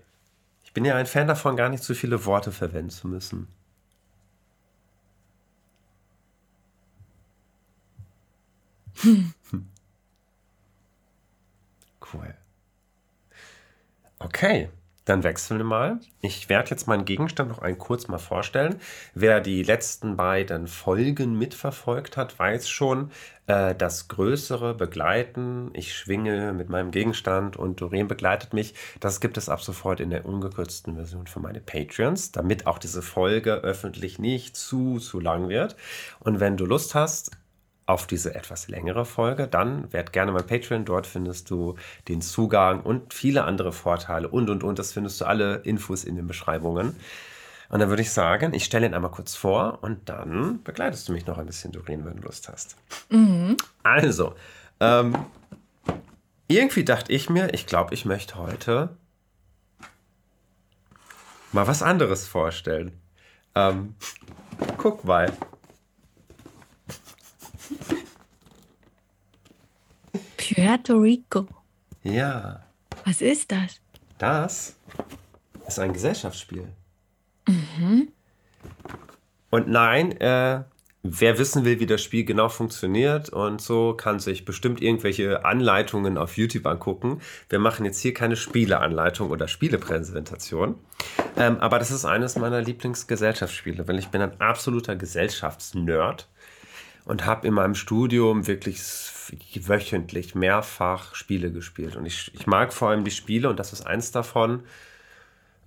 [0.64, 3.48] Ich bin ja ein Fan davon, gar nicht zu viele Worte verwenden zu müssen.
[12.02, 12.34] Cool.
[14.18, 14.70] Okay,
[15.06, 16.00] dann wechseln wir mal.
[16.22, 18.76] Ich werde jetzt meinen Gegenstand noch ein kurz mal vorstellen.
[19.16, 23.10] Wer die letzten beiden Folgen mitverfolgt hat, weiß schon,
[23.48, 29.38] äh, das größere Begleiten, ich schwinge mit meinem Gegenstand und Doreen begleitet mich, das gibt
[29.38, 34.20] es ab sofort in der ungekürzten Version für meine Patreons, damit auch diese Folge öffentlich
[34.20, 35.76] nicht zu, zu lang wird.
[36.20, 37.32] Und wenn du Lust hast,
[37.90, 40.86] auf diese etwas längere Folge, dann werd gerne mein Patreon.
[40.86, 41.76] Dort findest du
[42.08, 44.78] den Zugang und viele andere Vorteile und und und.
[44.78, 46.96] Das findest du alle Infos in den Beschreibungen.
[47.70, 51.14] Und dann würde ich sagen, ich stelle ihn einmal kurz vor und dann begleitest du
[51.14, 52.76] mich noch ein bisschen, Doreen, wenn du Lust hast.
[53.10, 53.58] Mhm.
[53.82, 54.36] Also,
[54.80, 55.16] ähm,
[56.48, 58.90] irgendwie dachte ich mir, ich glaube, ich möchte heute
[61.52, 62.92] mal was anderes vorstellen.
[63.56, 63.96] Ähm,
[64.78, 65.34] guck mal.
[70.54, 71.48] Puerto Rico.
[72.04, 72.64] Ja.
[73.06, 73.80] Was ist das?
[74.18, 74.76] Das
[75.68, 76.68] ist ein Gesellschaftsspiel.
[77.48, 78.08] Mhm.
[79.52, 80.64] Und nein, äh,
[81.04, 86.18] wer wissen will, wie das Spiel genau funktioniert und so, kann sich bestimmt irgendwelche Anleitungen
[86.18, 87.22] auf YouTube angucken.
[87.50, 90.76] Wir machen jetzt hier keine Spieleanleitung oder Spielepräsentation.
[91.38, 96.28] Ähm, aber das ist eines meiner Lieblingsgesellschaftsspiele, weil ich bin ein absoluter Gesellschaftsnerd.
[97.10, 98.80] Und habe in meinem Studium wirklich
[99.62, 101.96] wöchentlich mehrfach Spiele gespielt.
[101.96, 104.62] Und ich, ich mag vor allem die Spiele und das ist eins davon.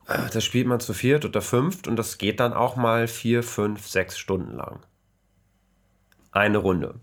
[0.06, 3.42] Äh, das spielt man zu viert oder fünft und das geht dann auch mal vier,
[3.42, 4.86] fünf, sechs Stunden lang.
[6.30, 7.00] Eine Runde.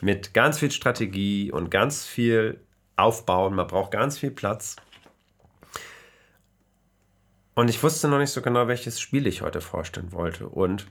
[0.00, 2.60] Mit ganz viel Strategie und ganz viel
[2.94, 3.56] Aufbauen.
[3.56, 4.76] Man braucht ganz viel Platz.
[7.56, 10.48] Und ich wusste noch nicht so genau, welches Spiel ich heute vorstellen wollte.
[10.48, 10.86] Und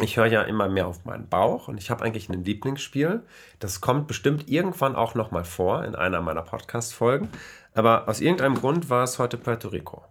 [0.00, 3.22] ich höre ja immer mehr auf meinen Bauch und ich habe eigentlich ein Lieblingsspiel.
[3.58, 7.28] Das kommt bestimmt irgendwann auch nochmal vor in einer meiner Podcast-Folgen.
[7.74, 10.04] Aber aus irgendeinem Grund war es heute Puerto Rico.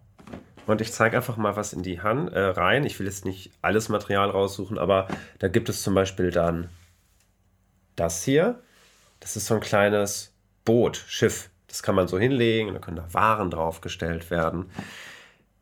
[0.67, 2.85] Und ich zeige einfach mal was in die Hand äh, rein.
[2.85, 5.07] Ich will jetzt nicht alles Material raussuchen, aber
[5.39, 6.69] da gibt es zum Beispiel dann
[7.95, 8.61] das hier.
[9.19, 11.49] Das ist so ein kleines Boot, Schiff.
[11.67, 14.69] Das kann man so hinlegen, da können da Waren draufgestellt werden.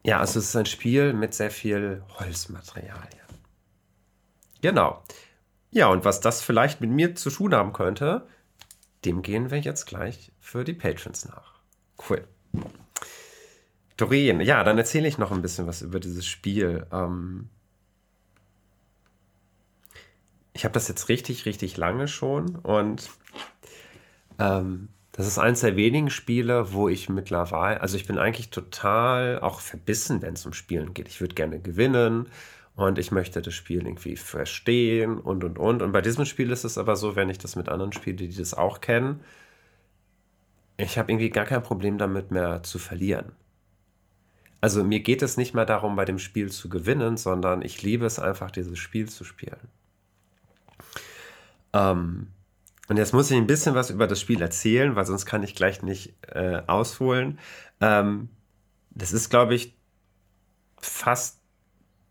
[0.04, 3.19] Ja, also es ist ein Spiel mit sehr viel Holzmaterialien.
[4.62, 5.04] Genau.
[5.72, 8.28] Ja, und was das vielleicht mit mir zu tun haben könnte,
[9.06, 11.60] dem gehen wir jetzt gleich für die Patrons nach.
[12.10, 12.28] Cool.
[13.98, 16.86] Doreen, ja, dann erzähle ich noch ein bisschen was über dieses Spiel.
[16.92, 17.50] Ähm
[20.54, 23.10] ich habe das jetzt richtig, richtig lange schon und
[24.40, 29.40] ähm, das ist eines der wenigen Spiele, wo ich mittlerweile, also ich bin eigentlich total
[29.40, 31.08] auch verbissen, wenn es um Spielen geht.
[31.08, 32.28] Ich würde gerne gewinnen
[32.88, 35.82] und ich möchte das Spiel irgendwie verstehen und und und.
[35.82, 38.36] Und bei diesem Spiel ist es aber so, wenn ich das mit anderen spiele, die
[38.36, 39.22] das auch kennen,
[40.78, 43.34] ich habe irgendwie gar kein Problem damit mehr zu verlieren.
[44.62, 48.06] Also mir geht es nicht mehr darum, bei dem Spiel zu gewinnen, sondern ich liebe
[48.06, 49.70] es einfach, dieses Spiel zu spielen.
[51.74, 52.28] Ähm,
[52.88, 55.56] und jetzt muss ich ein bisschen was über das Spiel erzählen, weil sonst kann ich
[55.56, 57.40] gleich nicht äh, ausholen.
[57.80, 58.30] Ähm,
[58.92, 59.78] das ist, glaube ich,
[60.82, 61.39] fast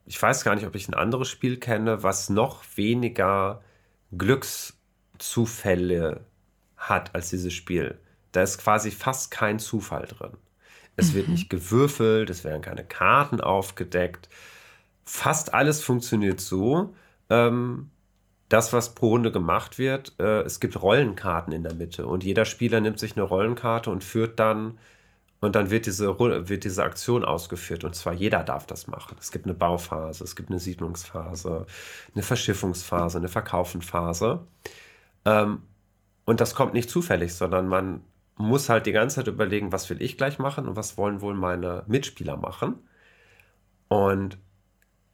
[0.09, 3.61] ich weiß gar nicht, ob ich ein anderes Spiel kenne, was noch weniger
[4.17, 6.25] Glückszufälle
[6.79, 7.99] hat als dieses Spiel.
[8.33, 10.33] Da ist quasi fast kein Zufall drin.
[10.97, 11.17] Es mhm.
[11.17, 14.31] wird nicht gewürfelt, es werden keine Karten aufgedeckt.
[15.05, 16.95] Fast alles funktioniert so.
[17.29, 17.91] Ähm,
[18.49, 22.47] das, was pro Runde gemacht wird, äh, es gibt Rollenkarten in der Mitte und jeder
[22.47, 24.79] Spieler nimmt sich eine Rollenkarte und führt dann
[25.41, 27.85] und dann wird diese, wird diese Aktion ausgeführt.
[27.85, 29.17] Und zwar jeder darf das machen.
[29.21, 31.67] Es gibt eine Bauphase, es gibt eine Siedlungsphase,
[32.15, 34.47] eine Verschiffungsphase, eine Verkaufenphase.
[35.25, 35.63] Ähm,
[36.25, 38.03] und das kommt nicht zufällig, sondern man
[38.37, 41.35] muss halt die ganze Zeit überlegen, was will ich gleich machen und was wollen wohl
[41.35, 42.77] meine Mitspieler machen.
[43.89, 44.39] Und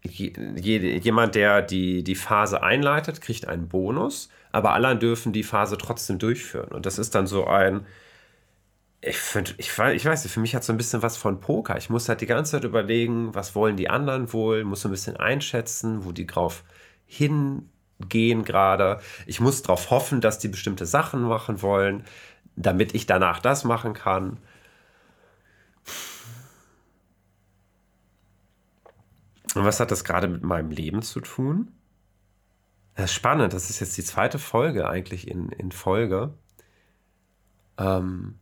[0.02, 6.18] jemand, der die, die Phase einleitet, kriegt einen Bonus, aber alle dürfen die Phase trotzdem
[6.18, 6.68] durchführen.
[6.72, 7.86] Und das ist dann so ein,
[9.06, 11.76] ich finde, ich, ich weiß nicht, für mich hat so ein bisschen was von Poker.
[11.76, 14.92] Ich muss halt die ganze Zeit überlegen, was wollen die anderen wohl, muss so ein
[14.92, 16.64] bisschen einschätzen, wo die drauf
[17.06, 19.00] hingehen gerade.
[19.26, 22.04] Ich muss darauf hoffen, dass die bestimmte Sachen machen wollen,
[22.56, 24.38] damit ich danach das machen kann.
[29.54, 31.72] Und was hat das gerade mit meinem Leben zu tun?
[32.94, 36.32] Das ist spannend, das ist jetzt die zweite Folge eigentlich in, in Folge.
[37.76, 38.38] Ähm,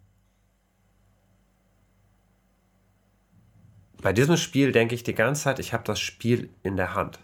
[4.02, 7.20] Bei diesem Spiel denke ich die ganze Zeit, ich habe das Spiel in der Hand.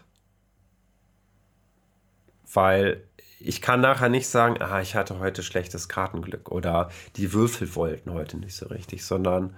[2.51, 3.03] Weil
[3.39, 8.13] ich kann nachher nicht sagen, ah, ich hatte heute schlechtes Kartenglück oder die Würfel wollten
[8.13, 9.55] heute nicht so richtig, sondern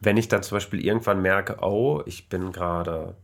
[0.00, 3.16] wenn ich dann zum Beispiel irgendwann merke, oh, ich bin gerade,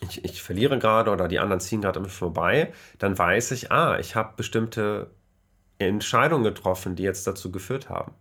[0.00, 4.16] ich, ich verliere gerade oder die anderen ziehen gerade vorbei, dann weiß ich, ah, ich
[4.16, 5.10] habe bestimmte
[5.78, 8.12] Entscheidungen getroffen, die jetzt dazu geführt haben.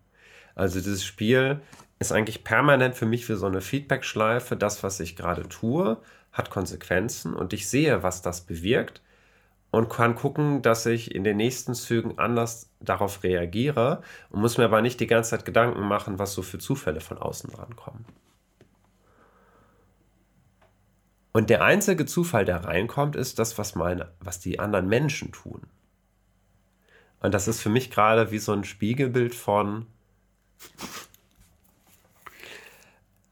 [0.55, 1.61] Also dieses Spiel
[2.03, 4.55] ist eigentlich permanent für mich wie so eine Feedback-Schleife.
[4.55, 5.97] Das, was ich gerade tue,
[6.31, 9.01] hat Konsequenzen und ich sehe, was das bewirkt
[9.71, 14.65] und kann gucken, dass ich in den nächsten Zügen anders darauf reagiere und muss mir
[14.65, 18.05] aber nicht die ganze Zeit Gedanken machen, was so für Zufälle von außen dran kommen.
[21.31, 25.61] Und der einzige Zufall, der reinkommt, ist das, was, meine, was die anderen Menschen tun.
[27.19, 29.87] Und das ist für mich gerade wie so ein Spiegelbild von,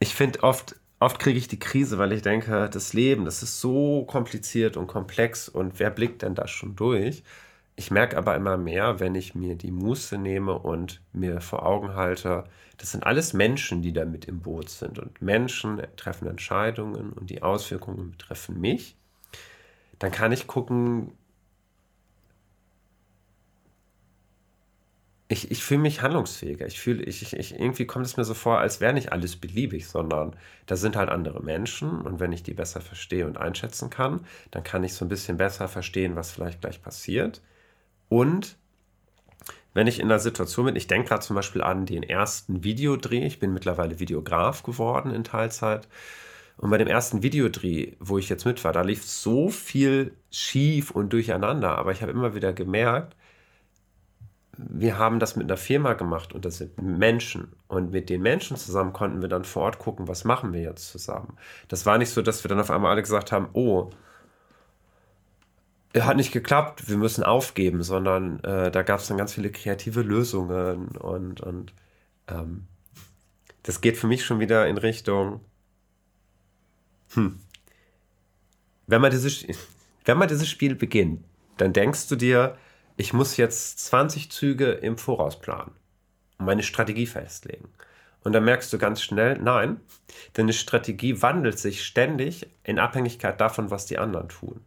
[0.01, 3.61] ich finde oft, oft kriege ich die Krise, weil ich denke, das Leben, das ist
[3.61, 7.23] so kompliziert und komplex und wer blickt denn da schon durch?
[7.75, 11.95] Ich merke aber immer mehr, wenn ich mir die Muße nehme und mir vor Augen
[11.95, 12.45] halte,
[12.77, 14.97] das sind alles Menschen, die da mit im Boot sind.
[14.97, 18.97] Und Menschen treffen Entscheidungen und die Auswirkungen betreffen mich.
[19.99, 21.13] Dann kann ich gucken,
[25.31, 26.67] ich, ich fühle mich handlungsfähiger.
[26.67, 29.37] Ich fühle, ich, ich, ich, irgendwie kommt es mir so vor, als wäre nicht alles
[29.37, 33.89] beliebig, sondern da sind halt andere Menschen und wenn ich die besser verstehe und einschätzen
[33.89, 37.41] kann, dann kann ich so ein bisschen besser verstehen, was vielleicht gleich passiert.
[38.09, 38.57] Und
[39.73, 43.25] wenn ich in einer Situation bin, ich denke gerade zum Beispiel an den ersten Videodreh,
[43.25, 45.87] ich bin mittlerweile Videograf geworden in Teilzeit.
[46.57, 50.91] Und bei dem ersten Videodreh, wo ich jetzt mit war, da lief so viel schief
[50.91, 53.15] und durcheinander, aber ich habe immer wieder gemerkt,
[54.69, 57.53] wir haben das mit einer Firma gemacht und das sind Menschen.
[57.67, 60.89] Und mit den Menschen zusammen konnten wir dann vor Ort gucken, was machen wir jetzt
[60.89, 61.37] zusammen.
[61.67, 63.89] Das war nicht so, dass wir dann auf einmal alle gesagt haben, oh,
[65.99, 70.01] hat nicht geklappt, wir müssen aufgeben, sondern äh, da gab es dann ganz viele kreative
[70.01, 71.73] Lösungen und, und
[72.27, 72.67] ähm,
[73.63, 75.41] das geht für mich schon wieder in Richtung,
[77.13, 77.39] hm,
[78.87, 79.45] wenn man dieses,
[80.05, 81.23] wenn man dieses Spiel beginnt,
[81.57, 82.57] dann denkst du dir,
[82.97, 85.71] ich muss jetzt 20 Züge im Voraus planen
[86.37, 87.69] und meine Strategie festlegen.
[88.23, 89.79] Und dann merkst du ganz schnell, nein,
[90.33, 94.61] deine Strategie wandelt sich ständig in Abhängigkeit davon, was die anderen tun.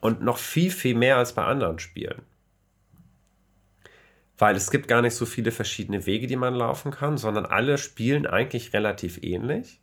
[0.00, 2.22] Und noch viel, viel mehr als bei anderen Spielen.
[4.38, 7.76] Weil es gibt gar nicht so viele verschiedene Wege, die man laufen kann, sondern alle
[7.76, 9.80] spielen eigentlich relativ ähnlich.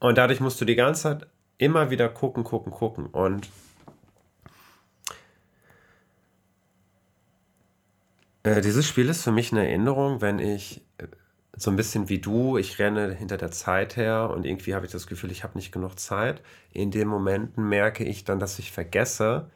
[0.00, 1.26] Und dadurch musst du die ganze Zeit
[1.58, 3.06] immer wieder gucken, gucken, gucken.
[3.06, 3.48] Und
[8.46, 11.08] Äh, dieses Spiel ist für mich eine Erinnerung, wenn ich äh,
[11.56, 14.92] so ein bisschen wie du, ich renne hinter der Zeit her und irgendwie habe ich
[14.92, 16.42] das Gefühl, ich habe nicht genug Zeit.
[16.72, 19.50] In den Momenten merke ich dann, dass ich vergesse,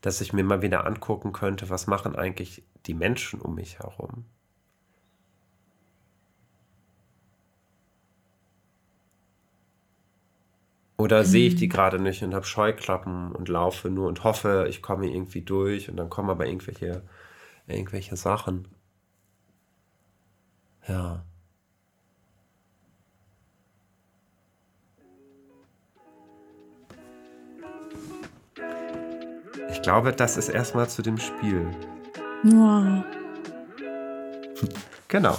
[0.00, 4.24] dass ich mir mal wieder angucken könnte, was machen eigentlich die Menschen um mich herum.
[10.96, 11.70] Oder sehe ich die mhm.
[11.70, 15.96] gerade nicht und habe Scheuklappen und laufe nur und hoffe, ich komme irgendwie durch und
[15.98, 17.02] dann kommen aber irgendwelche
[17.66, 18.68] irgendwelche Sachen.
[20.88, 21.24] Ja.
[29.70, 31.70] Ich glaube, das ist erstmal zu dem Spiel.
[32.44, 33.04] Wow.
[35.08, 35.38] Genau.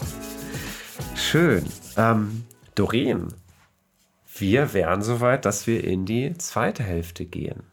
[1.15, 1.65] Schön.
[1.97, 3.33] Ähm, Doreen,
[4.37, 7.63] wir wären soweit, dass wir in die zweite Hälfte gehen.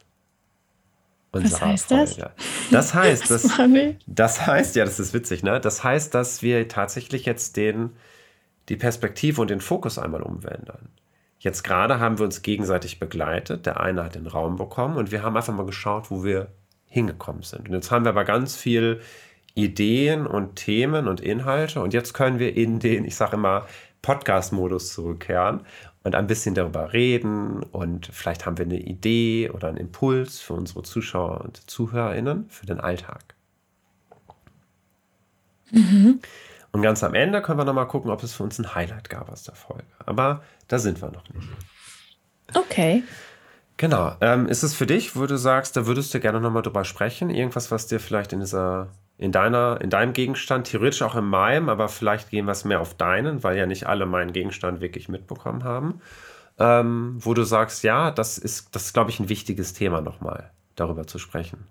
[1.31, 2.15] Was heißt Folge.
[2.15, 2.31] das?
[2.71, 3.47] Das heißt, das,
[4.07, 5.59] das heißt, ja, das ist witzig, ne?
[5.59, 7.91] Das heißt, dass wir tatsächlich jetzt den,
[8.69, 10.89] die Perspektive und den Fokus einmal umwenden.
[11.39, 13.65] Jetzt gerade haben wir uns gegenseitig begleitet.
[13.65, 16.47] Der eine hat den Raum bekommen und wir haben einfach mal geschaut, wo wir
[16.85, 17.67] hingekommen sind.
[17.67, 19.01] Und jetzt haben wir aber ganz viel
[19.55, 23.65] Ideen und Themen und Inhalte und jetzt können wir in den, ich sage immer,
[24.01, 25.61] Podcast-Modus zurückkehren
[26.03, 30.53] und ein bisschen darüber reden und vielleicht haben wir eine Idee oder einen Impuls für
[30.53, 33.35] unsere Zuschauer und ZuhörerInnen für den Alltag.
[35.71, 36.19] Mhm.
[36.71, 39.29] Und ganz am Ende können wir nochmal gucken, ob es für uns ein Highlight gab
[39.29, 39.83] aus der Folge.
[40.05, 41.47] Aber da sind wir noch nicht.
[42.53, 43.03] Okay.
[43.77, 44.15] Genau.
[44.21, 47.29] Ähm, ist es für dich, wo du sagst, da würdest du gerne nochmal drüber sprechen?
[47.29, 48.89] Irgendwas, was dir vielleicht in dieser
[49.21, 52.81] in deiner, in deinem Gegenstand, theoretisch auch in meinem, aber vielleicht gehen wir es mehr
[52.81, 56.01] auf deinen, weil ja nicht alle meinen Gegenstand wirklich mitbekommen haben.
[56.57, 60.49] Ähm, wo du sagst, ja, das ist, das ist, glaube ich, ein wichtiges Thema nochmal,
[60.75, 61.67] darüber zu sprechen.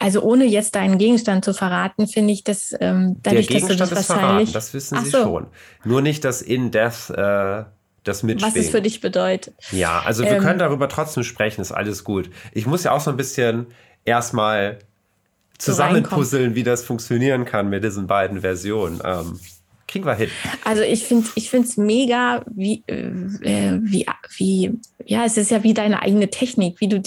[0.00, 3.90] Also ohne jetzt deinen Gegenstand zu verraten, finde ich das ähm, dadurch, Der Gegenstand dass
[3.90, 5.22] du das ist wahrscheinlich verraten, das wissen Ach Sie so.
[5.22, 5.46] schon.
[5.84, 7.64] Nur nicht das In-Death äh,
[8.04, 8.54] das Mitschwingen.
[8.54, 9.54] Was es für dich bedeutet.
[9.72, 12.30] Ja, also wir ähm, können darüber trotzdem sprechen, ist alles gut.
[12.52, 13.66] Ich muss ja auch so ein bisschen
[14.04, 14.78] erstmal
[15.58, 19.00] zusammenpuzzeln, wie das funktionieren kann mit diesen beiden Versionen.
[19.04, 19.38] Ähm,
[19.86, 20.30] kriegen wir hin.
[20.64, 23.10] Also ich finde ich es mega, wie, äh,
[23.82, 27.02] wie, wie, ja, es ist ja wie deine eigene Technik, wie du,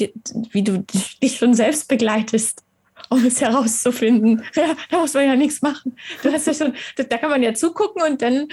[0.51, 0.85] wie du
[1.21, 2.63] dich schon selbst begleitest
[3.09, 4.43] um es herauszufinden.
[4.55, 5.95] Ja, da muss man ja nichts machen.
[6.21, 8.47] Du hast ja schon, da kann man ja zugucken und dann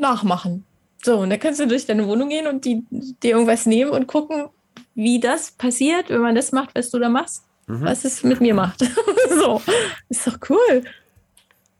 [0.00, 0.64] nachmachen.
[1.02, 4.06] So, und dann kannst du durch deine Wohnung gehen und die, dir irgendwas nehmen und
[4.06, 4.48] gucken,
[4.94, 7.82] wie das passiert, wenn man das macht, was du da machst, mhm.
[7.82, 8.80] was es mit mir macht.
[9.30, 9.62] so,
[10.08, 10.82] ist doch cool.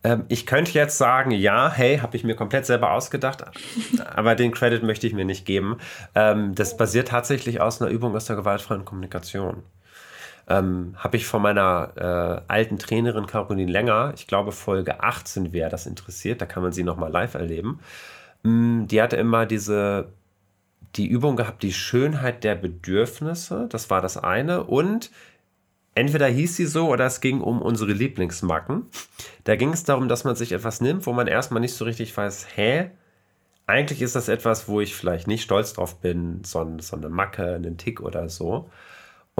[0.02, 3.44] Ähm, ich könnte jetzt sagen, ja, hey, habe ich mir komplett selber ausgedacht,
[4.14, 5.76] aber den Credit möchte ich mir nicht geben.
[6.14, 9.62] Ähm, das basiert tatsächlich aus einer Übung aus der gewaltfreien Kommunikation.
[10.50, 15.68] Ähm, habe ich von meiner äh, alten Trainerin Caroline Länger, ich glaube Folge 18, wer
[15.70, 17.78] das interessiert, da kann man sie nochmal live erleben.
[18.42, 20.08] Mm, die hatte immer diese,
[20.96, 24.64] die Übung gehabt, die Schönheit der Bedürfnisse, das war das eine.
[24.64, 25.12] Und
[25.94, 28.86] entweder hieß sie so oder es ging um unsere Lieblingsmacken.
[29.44, 32.16] Da ging es darum, dass man sich etwas nimmt, wo man erstmal nicht so richtig
[32.16, 32.90] weiß, hä,
[33.66, 37.54] eigentlich ist das etwas, wo ich vielleicht nicht stolz drauf bin, sondern so eine Macke,
[37.54, 38.68] einen Tick oder so.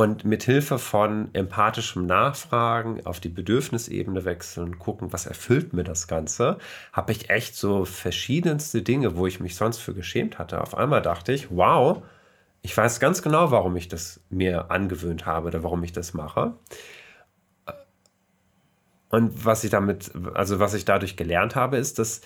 [0.01, 6.09] Und mit Hilfe von empathischem Nachfragen auf die Bedürfnisebene wechseln gucken, was erfüllt mir das
[6.09, 6.57] Ganze,
[6.91, 10.63] habe ich echt so verschiedenste Dinge, wo ich mich sonst für geschämt hatte.
[10.63, 12.03] Auf einmal dachte ich, wow,
[12.63, 16.55] ich weiß ganz genau, warum ich das mir angewöhnt habe oder warum ich das mache.
[19.11, 22.23] Und was ich damit, also was ich dadurch gelernt habe, ist, dass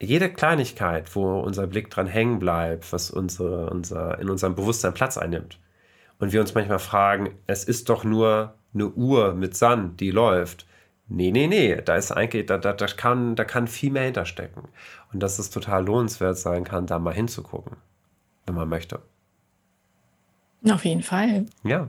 [0.00, 5.18] jede Kleinigkeit, wo unser Blick dran hängen bleibt, was unsere, unser, in unserem Bewusstsein Platz
[5.18, 5.58] einnimmt,
[6.20, 10.66] und wir uns manchmal fragen, es ist doch nur eine Uhr mit Sand, die läuft.
[11.08, 14.68] Nee, nee, nee, da ist eigentlich, da, da, da, kann, da kann viel mehr hinterstecken.
[15.12, 17.78] Und dass es total lohnenswert sein kann, da mal hinzugucken,
[18.46, 19.02] wenn man möchte.
[20.70, 21.46] Auf jeden Fall.
[21.64, 21.88] Ja.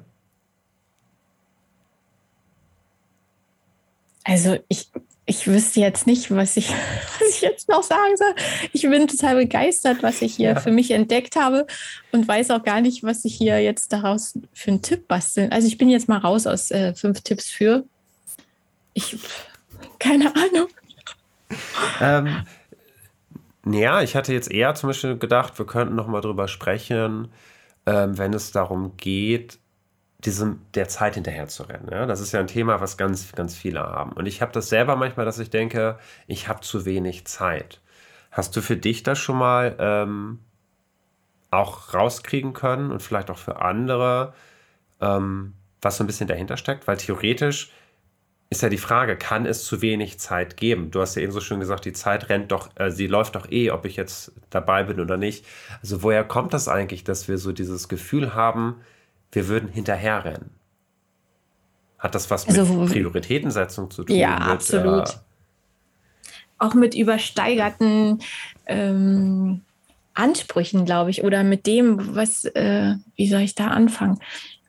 [4.23, 4.89] Also ich,
[5.25, 6.69] ich wüsste jetzt nicht, was ich,
[7.19, 8.33] was ich jetzt noch sagen soll.
[8.73, 10.59] Ich bin total begeistert, was ich hier ja.
[10.59, 11.67] für mich entdeckt habe
[12.11, 15.51] und weiß auch gar nicht, was ich hier jetzt daraus für einen Tipp basteln.
[15.51, 17.83] Also ich bin jetzt mal raus aus äh, fünf Tipps für.
[18.93, 19.17] Ich,
[19.99, 20.67] keine Ahnung.
[22.01, 22.45] Ähm,
[23.65, 27.29] ja, ich hatte jetzt eher zum Beispiel gedacht, wir könnten noch mal drüber sprechen,
[27.85, 29.59] ähm, wenn es darum geht,
[30.25, 31.89] diesem, der Zeit hinterher zu rennen.
[31.91, 32.05] Ja?
[32.05, 34.13] Das ist ja ein Thema, was ganz, ganz viele haben.
[34.13, 35.97] Und ich habe das selber manchmal, dass ich denke,
[36.27, 37.81] ich habe zu wenig Zeit.
[38.31, 40.39] Hast du für dich das schon mal ähm,
[41.49, 44.33] auch rauskriegen können und vielleicht auch für andere,
[45.01, 46.87] ähm, was so ein bisschen dahinter steckt?
[46.87, 47.71] Weil theoretisch
[48.51, 50.91] ist ja die Frage, kann es zu wenig Zeit geben?
[50.91, 53.49] Du hast ja eben so schön gesagt, die Zeit rennt doch, äh, sie läuft doch
[53.49, 55.45] eh, ob ich jetzt dabei bin oder nicht.
[55.81, 58.81] Also woher kommt das eigentlich, dass wir so dieses Gefühl haben,
[59.31, 60.51] wir würden hinterherrennen.
[61.97, 64.15] Hat das was also, mit Prioritätensetzung zu tun?
[64.15, 65.09] Ja, mit, absolut.
[65.09, 65.13] Äh,
[66.57, 68.19] auch mit übersteigerten
[68.65, 69.61] ähm,
[70.13, 74.19] Ansprüchen, glaube ich, oder mit dem, was, äh, wie soll ich da anfangen?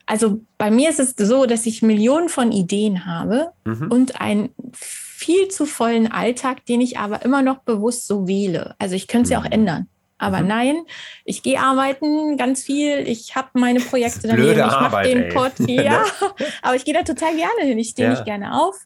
[0.07, 3.91] Also bei mir ist es so, dass ich Millionen von Ideen habe mhm.
[3.91, 8.75] und einen viel zu vollen Alltag, den ich aber immer noch bewusst so wähle.
[8.79, 9.33] Also ich könnte es mhm.
[9.33, 9.89] ja auch ändern.
[10.23, 10.47] Aber mhm.
[10.47, 10.83] nein,
[11.25, 13.09] ich gehe arbeiten ganz viel.
[13.09, 14.53] Ich habe meine Projekte daneben.
[14.53, 15.53] Ich mache den Pod.
[15.69, 16.05] Ja,
[16.63, 17.79] aber ich gehe da total gerne hin.
[17.79, 18.15] Ich stehe ja.
[18.15, 18.77] nicht gerne auf,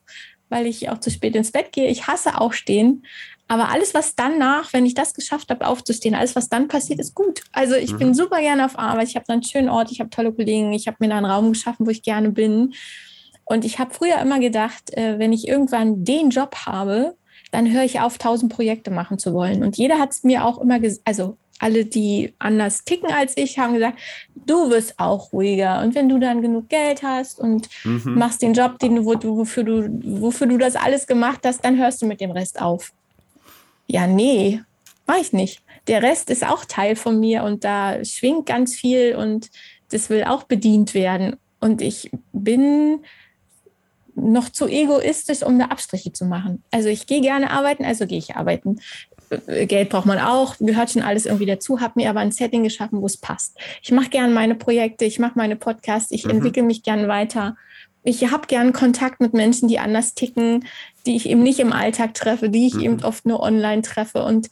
[0.49, 1.89] weil ich auch zu spät ins Bett gehe.
[1.89, 3.05] Ich hasse aufstehen.
[3.49, 7.15] Aber alles, was danach, wenn ich das geschafft habe, aufzustehen, alles, was dann passiert, ist
[7.15, 7.43] gut.
[7.53, 7.99] Also ich mhm.
[7.99, 9.09] bin super gerne auf Arbeit.
[9.09, 11.27] Ich habe da einen schönen Ort, ich habe tolle Kollegen, ich habe mir da einen
[11.27, 12.73] Raum geschaffen, wo ich gerne bin.
[13.45, 17.15] Und ich habe früher immer gedacht, äh, wenn ich irgendwann den Job habe,
[17.51, 19.63] dann höre ich auf, tausend Projekte machen zu wollen.
[19.63, 23.59] Und jeder hat es mir auch immer gesagt, also alle, die anders ticken als ich,
[23.59, 23.99] haben gesagt,
[24.35, 25.81] du wirst auch ruhiger.
[25.83, 28.15] Und wenn du dann genug Geld hast und mhm.
[28.15, 29.89] machst den Job, den du, wofür, du,
[30.21, 32.93] wofür du das alles gemacht hast, dann hörst du mit dem Rest auf.
[33.87, 34.61] Ja, nee,
[35.07, 35.63] mach ich nicht.
[35.87, 39.51] Der Rest ist auch Teil von mir und da schwingt ganz viel und
[39.91, 41.37] das will auch bedient werden.
[41.61, 43.01] Und ich bin
[44.17, 46.65] noch zu egoistisch, um da Abstriche zu machen.
[46.71, 48.81] Also ich gehe gerne arbeiten, also gehe ich arbeiten.
[49.47, 52.65] Äh, Geld braucht man auch, gehört schon alles irgendwie dazu, habe mir aber ein Setting
[52.65, 53.57] geschaffen, wo es passt.
[53.83, 56.33] Ich mache gerne meine Projekte, ich mache meine Podcasts, ich mhm.
[56.33, 57.57] entwickle mich gerne weiter.
[58.03, 60.65] Ich habe gern Kontakt mit Menschen, die anders ticken,
[61.07, 62.83] die ich eben nicht im Alltag treffe, die ich mhm.
[62.83, 64.23] eben oft nur online treffe.
[64.23, 64.49] Und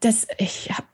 [0.00, 0.86] das, ich habe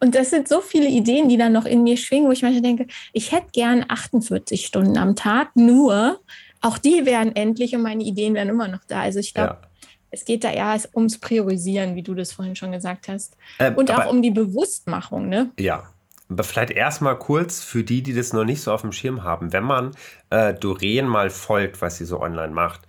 [0.00, 2.62] und das sind so viele Ideen, die dann noch in mir schwingen, wo ich manchmal
[2.62, 6.20] denke, ich hätte gern 48 Stunden am Tag, nur
[6.60, 9.02] auch die werden endlich und meine Ideen werden immer noch da.
[9.02, 9.88] Also ich glaube, ja.
[10.10, 13.36] es geht da eher ums Priorisieren, wie du das vorhin schon gesagt hast.
[13.58, 15.50] Ähm, und auch um die Bewusstmachung, ne?
[15.58, 15.84] Ja.
[16.30, 19.52] Aber vielleicht erstmal kurz für die, die das noch nicht so auf dem Schirm haben.
[19.52, 19.92] Wenn man
[20.28, 22.82] äh, Doreen mal folgt, was sie so online macht,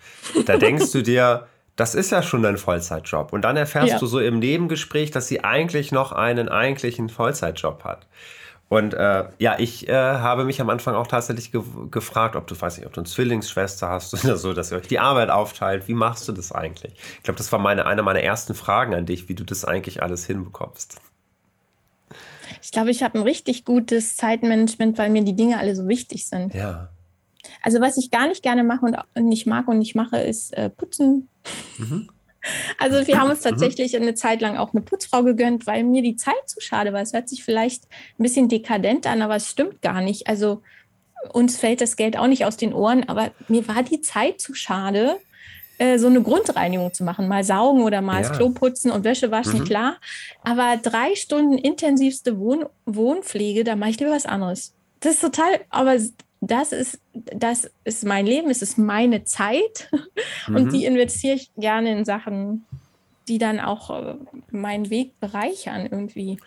[0.46, 1.48] da denkst du dir,
[1.78, 3.32] das ist ja schon ein Vollzeitjob.
[3.32, 4.00] Und dann erfährst ja.
[4.00, 8.08] du so im Nebengespräch, dass sie eigentlich noch einen eigentlichen Vollzeitjob hat.
[8.70, 12.60] Und äh, ja, ich äh, habe mich am Anfang auch tatsächlich ge gefragt, ob du,
[12.60, 15.88] weiß nicht, ob du eine Zwillingsschwester hast oder so, dass ihr euch die Arbeit aufteilt.
[15.88, 16.94] Wie machst du das eigentlich?
[17.18, 20.04] Ich glaube, das war meine, eine meiner ersten Fragen an dich, wie du das eigentlich
[20.04, 21.02] alles hinbekommst.
[22.62, 26.28] Ich glaube, ich habe ein richtig gutes Zeitmanagement, weil mir die Dinge alle so wichtig
[26.28, 26.54] sind.
[26.54, 26.90] Ja.
[27.64, 30.70] Also was ich gar nicht gerne mache und nicht mag und nicht mache, ist äh,
[30.70, 31.28] putzen.
[31.78, 32.10] Mhm.
[32.78, 33.50] Also wir haben uns mhm.
[33.50, 37.02] tatsächlich eine Zeit lang auch eine Putzfrau gegönnt, weil mir die Zeit zu schade war.
[37.02, 37.86] Es hört sich vielleicht
[38.18, 40.28] ein bisschen dekadent an, aber es stimmt gar nicht.
[40.28, 40.62] Also
[41.34, 44.54] uns fällt das Geld auch nicht aus den Ohren, aber mir war die Zeit zu
[44.54, 45.18] schade,
[45.78, 47.28] äh, so eine Grundreinigung zu machen.
[47.28, 48.28] Mal saugen oder mal ja.
[48.28, 49.66] das Klo putzen und Wäsche waschen, mhm.
[49.66, 49.98] klar.
[50.44, 54.74] Aber drei Stunden intensivste Wohn Wohnpflege, da mache ich lieber was anderes.
[55.00, 55.96] Das ist total, aber
[56.42, 59.90] das ist, das ist mein Leben, es ist meine Zeit
[60.48, 60.56] mhm.
[60.56, 62.66] und die investiere ich gerne in Sachen,
[63.28, 64.16] die dann auch äh,
[64.52, 66.40] meinen Weg bereichern irgendwie.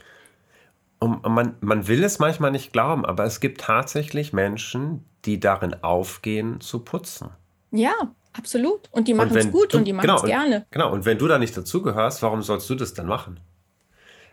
[0.99, 5.74] Und man, man will es manchmal nicht glauben, aber es gibt tatsächlich Menschen, die darin
[5.82, 7.30] aufgehen, zu putzen.
[7.72, 7.93] Ja,
[8.32, 8.88] absolut.
[8.93, 10.66] Und die machen es gut du, und die machen genau, es gerne.
[10.70, 13.40] Genau, und wenn du da nicht dazugehörst, warum sollst du das dann machen?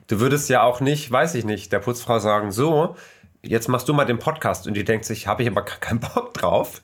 [0.08, 2.96] Du würdest ja auch nicht, weiß ich nicht, der Putzfrau sagen, so,
[3.42, 6.34] jetzt machst du mal den Podcast und die denkt sich, habe ich aber keinen Bock
[6.34, 6.82] drauf.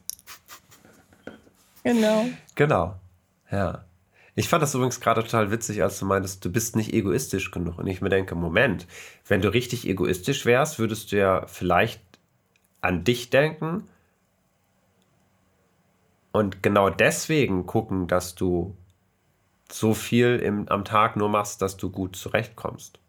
[1.84, 2.26] Genau.
[2.56, 2.95] Genau.
[3.51, 3.86] Ja.
[4.38, 7.78] Ich fand das übrigens gerade total witzig, als du meintest, du bist nicht egoistisch genug.
[7.78, 8.86] Und ich mir denke, Moment,
[9.28, 12.01] wenn du richtig egoistisch wärst, würdest du ja vielleicht
[12.82, 13.88] an dich denken
[16.36, 18.76] und genau deswegen gucken, dass du
[19.72, 22.99] so viel im, am Tag nur machst, dass du gut zurechtkommst.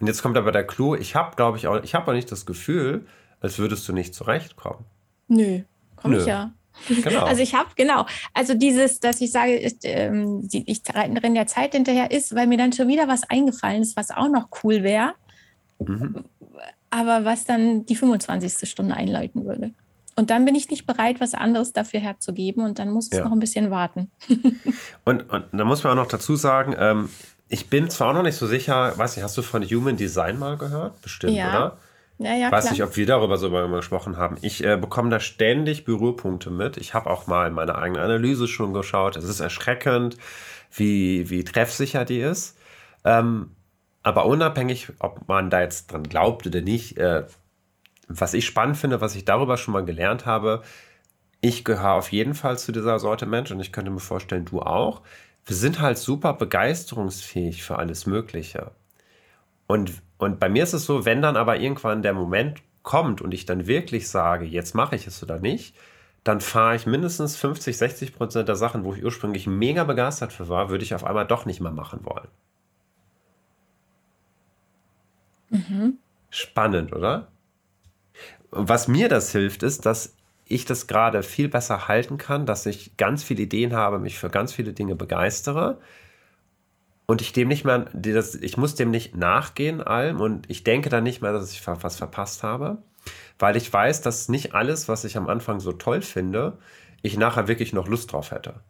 [0.00, 2.30] Und jetzt kommt aber der Clou, ich habe, glaube ich, auch, ich habe auch nicht
[2.30, 3.06] das Gefühl,
[3.40, 4.84] als würdest du nicht zurechtkommen.
[5.28, 5.60] Nö,
[5.96, 6.52] komme ich ja.
[6.88, 7.24] Genau.
[7.26, 11.72] Also ich habe, genau, also dieses, dass ich sage, ich, ähm, ich renne der Zeit
[11.72, 15.14] hinterher ist, weil mir dann schon wieder was eingefallen ist, was auch noch cool wäre,
[15.78, 16.24] mhm.
[16.90, 18.68] aber was dann die 25.
[18.68, 19.72] Stunde einläuten würde.
[20.16, 23.24] Und dann bin ich nicht bereit, was anderes dafür herzugeben und dann muss es ja.
[23.24, 24.10] noch ein bisschen warten.
[25.04, 27.08] und, und da muss man auch noch dazu sagen, ähm,
[27.54, 30.40] ich bin zwar auch noch nicht so sicher, weiß nicht, hast du von Human Design
[30.40, 31.00] mal gehört?
[31.02, 31.48] Bestimmt, ja.
[31.48, 31.78] oder?
[32.18, 32.72] Ja, ja, weiß klar.
[32.72, 34.36] nicht, ob wir darüber so mal gesprochen haben.
[34.42, 36.76] Ich äh, bekomme da ständig Berührpunkte mit.
[36.78, 39.16] Ich habe auch mal meine eigene Analyse schon geschaut.
[39.16, 40.16] Es ist erschreckend,
[40.72, 42.58] wie, wie treffsicher die ist.
[43.04, 43.50] Ähm,
[44.02, 47.24] aber unabhängig, ob man da jetzt dran glaubt oder nicht, äh,
[48.08, 50.62] was ich spannend finde, was ich darüber schon mal gelernt habe,
[51.40, 54.60] ich gehöre auf jeden Fall zu dieser Sorte Mensch und ich könnte mir vorstellen, du
[54.60, 55.02] auch.
[55.46, 58.70] Wir sind halt super begeisterungsfähig für alles Mögliche.
[59.66, 63.32] Und, und bei mir ist es so, wenn dann aber irgendwann der Moment kommt und
[63.32, 65.76] ich dann wirklich sage, jetzt mache ich es oder nicht,
[66.22, 70.48] dann fahre ich mindestens 50, 60 Prozent der Sachen, wo ich ursprünglich mega begeistert für
[70.48, 72.28] war, würde ich auf einmal doch nicht mehr machen wollen.
[75.50, 75.98] Mhm.
[76.30, 77.28] Spannend, oder?
[78.54, 80.14] was mir das hilft, ist, dass
[80.46, 84.30] ich das gerade viel besser halten kann, dass ich ganz viele Ideen habe, mich für
[84.30, 85.78] ganz viele Dinge begeistere
[87.06, 87.86] und ich dem nicht mehr,
[88.40, 91.96] ich muss dem nicht nachgehen allem und ich denke dann nicht mehr, dass ich was
[91.96, 92.78] verpasst habe,
[93.38, 96.58] weil ich weiß, dass nicht alles, was ich am Anfang so toll finde,
[97.02, 98.60] ich nachher wirklich noch Lust drauf hätte.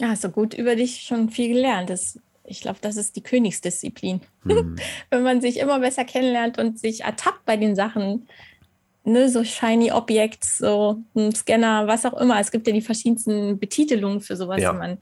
[0.00, 1.90] Ja, du gut über dich schon viel gelernt.
[1.90, 4.20] Das, ich glaube, das ist die Königsdisziplin.
[4.44, 4.76] Hm.
[5.10, 8.28] Wenn man sich immer besser kennenlernt und sich ertappt bei den Sachen,
[9.04, 12.38] ne, so shiny Objects, so ein Scanner, was auch immer.
[12.40, 14.70] Es gibt ja die verschiedensten Betitelungen für sowas, ja.
[14.72, 14.98] wenn man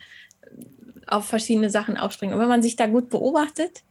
[1.06, 2.32] auf verschiedene Sachen aufspringt.
[2.32, 3.82] Und wenn man sich da gut beobachtet,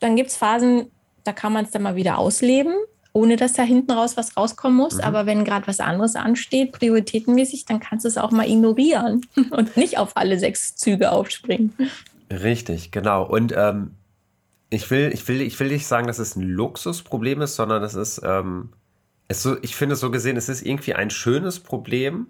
[0.00, 0.90] dann gibt es Phasen,
[1.24, 2.74] da kann man es dann mal wieder ausleben,
[3.12, 4.96] ohne dass da hinten raus was rauskommen muss.
[4.96, 5.02] Mhm.
[5.02, 9.20] Aber wenn gerade was anderes ansteht, prioritätenmäßig, dann kannst du es auch mal ignorieren
[9.50, 11.72] und nicht auf alle sechs Züge aufspringen.
[12.30, 13.26] Richtig, genau.
[13.26, 13.92] Und ähm,
[14.70, 17.94] ich, will, ich, will, ich will nicht sagen, dass es ein Luxusproblem ist, sondern das
[17.94, 18.81] ist ähm, es
[19.40, 22.26] so, ich finde so gesehen, es ist irgendwie ein schönes Problem,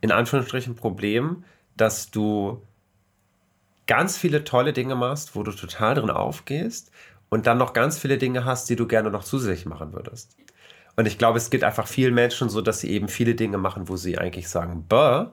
[0.00, 1.44] in Anführungsstrichen Problem,
[1.76, 2.62] dass du
[3.86, 6.90] ganz viele tolle Dinge machst, wo du total drin aufgehst
[7.28, 10.36] und dann noch ganz viele Dinge hast, die du gerne noch zusätzlich machen würdest.
[10.96, 13.88] Und ich glaube, es geht einfach vielen Menschen so, dass sie eben viele Dinge machen,
[13.88, 15.26] wo sie eigentlich sagen, bäh,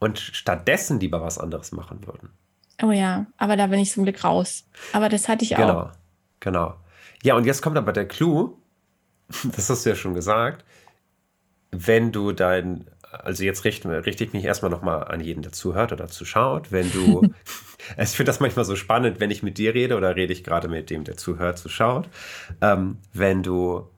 [0.00, 2.30] und stattdessen lieber was anderes machen würden.
[2.82, 4.64] Oh ja, aber da bin ich zum Glück raus.
[4.92, 5.60] Aber das hatte ich auch.
[5.60, 5.90] Genau,
[6.40, 6.74] genau.
[7.22, 8.58] Ja, und jetzt kommt aber der Clou.
[9.56, 10.64] das hast du ja schon gesagt,
[11.70, 15.92] wenn du dein, also jetzt richte, richte ich mich erstmal nochmal an jeden, der zuhört
[15.92, 17.22] oder zuschaut, wenn du,
[17.98, 20.68] ich finde das manchmal so spannend, wenn ich mit dir rede oder rede ich gerade
[20.68, 22.08] mit dem, der zuhört, zuschaut,
[22.60, 23.88] ähm, wenn du,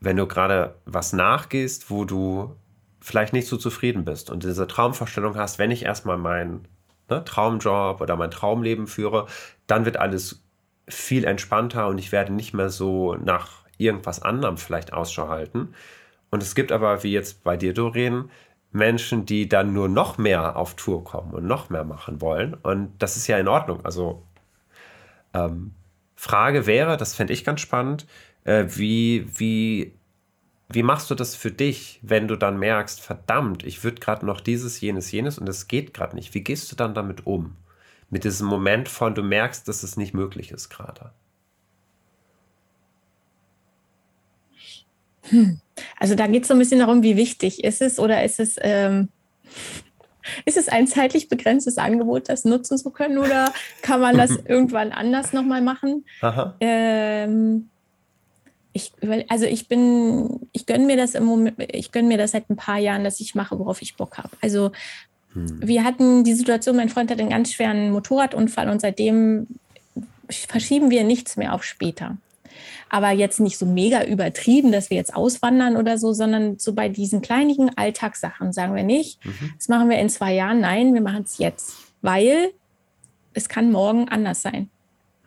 [0.00, 2.56] wenn du gerade was nachgehst, wo du
[3.00, 6.68] vielleicht nicht so zufrieden bist und diese Traumvorstellung hast, wenn ich erstmal meinen
[7.08, 9.26] ne, Traumjob oder mein Traumleben führe,
[9.66, 10.42] dann wird alles
[10.88, 15.74] viel entspannter und ich werde nicht mehr so nach irgendwas anderem vielleicht Ausschau halten.
[16.30, 18.30] Und es gibt aber, wie jetzt bei dir, Doreen,
[18.72, 22.54] Menschen, die dann nur noch mehr auf Tour kommen und noch mehr machen wollen.
[22.54, 23.84] Und das ist ja in Ordnung.
[23.84, 24.22] Also
[25.34, 25.72] ähm,
[26.14, 28.06] Frage wäre, das fände ich ganz spannend,
[28.44, 29.98] äh, wie, wie,
[30.68, 34.40] wie machst du das für dich, wenn du dann merkst, verdammt, ich würde gerade noch
[34.40, 36.34] dieses, jenes, jenes und es geht gerade nicht.
[36.34, 37.56] Wie gehst du dann damit um?
[38.08, 41.12] Mit diesem Moment von, du merkst, dass es nicht möglich ist gerade.
[45.30, 45.60] Hm.
[45.98, 48.56] Also da geht es so ein bisschen darum, wie wichtig ist es oder ist es,
[48.60, 49.08] ähm,
[50.44, 53.52] ist es ein zeitlich begrenztes Angebot, das nutzen zu können oder
[53.82, 56.04] kann man das irgendwann anders nochmal machen?
[56.60, 57.70] Ähm,
[58.72, 58.92] ich,
[59.28, 62.56] also ich bin, ich gönne mir das im Moment, ich gönne mir das seit ein
[62.56, 64.30] paar Jahren, dass ich mache, worauf ich Bock habe.
[64.40, 64.70] Also
[65.34, 65.60] Hm.
[65.60, 69.46] Wir hatten die Situation, mein Freund hat einen ganz schweren Motorradunfall und seitdem
[70.28, 72.16] verschieben wir nichts mehr auf später.
[72.88, 76.88] Aber jetzt nicht so mega übertrieben, dass wir jetzt auswandern oder so, sondern so bei
[76.88, 79.52] diesen kleinigen Alltagssachen sagen wir nicht, mhm.
[79.56, 80.60] das machen wir in zwei Jahren.
[80.60, 82.52] Nein, wir machen es jetzt, weil
[83.34, 84.70] es kann morgen anders sein.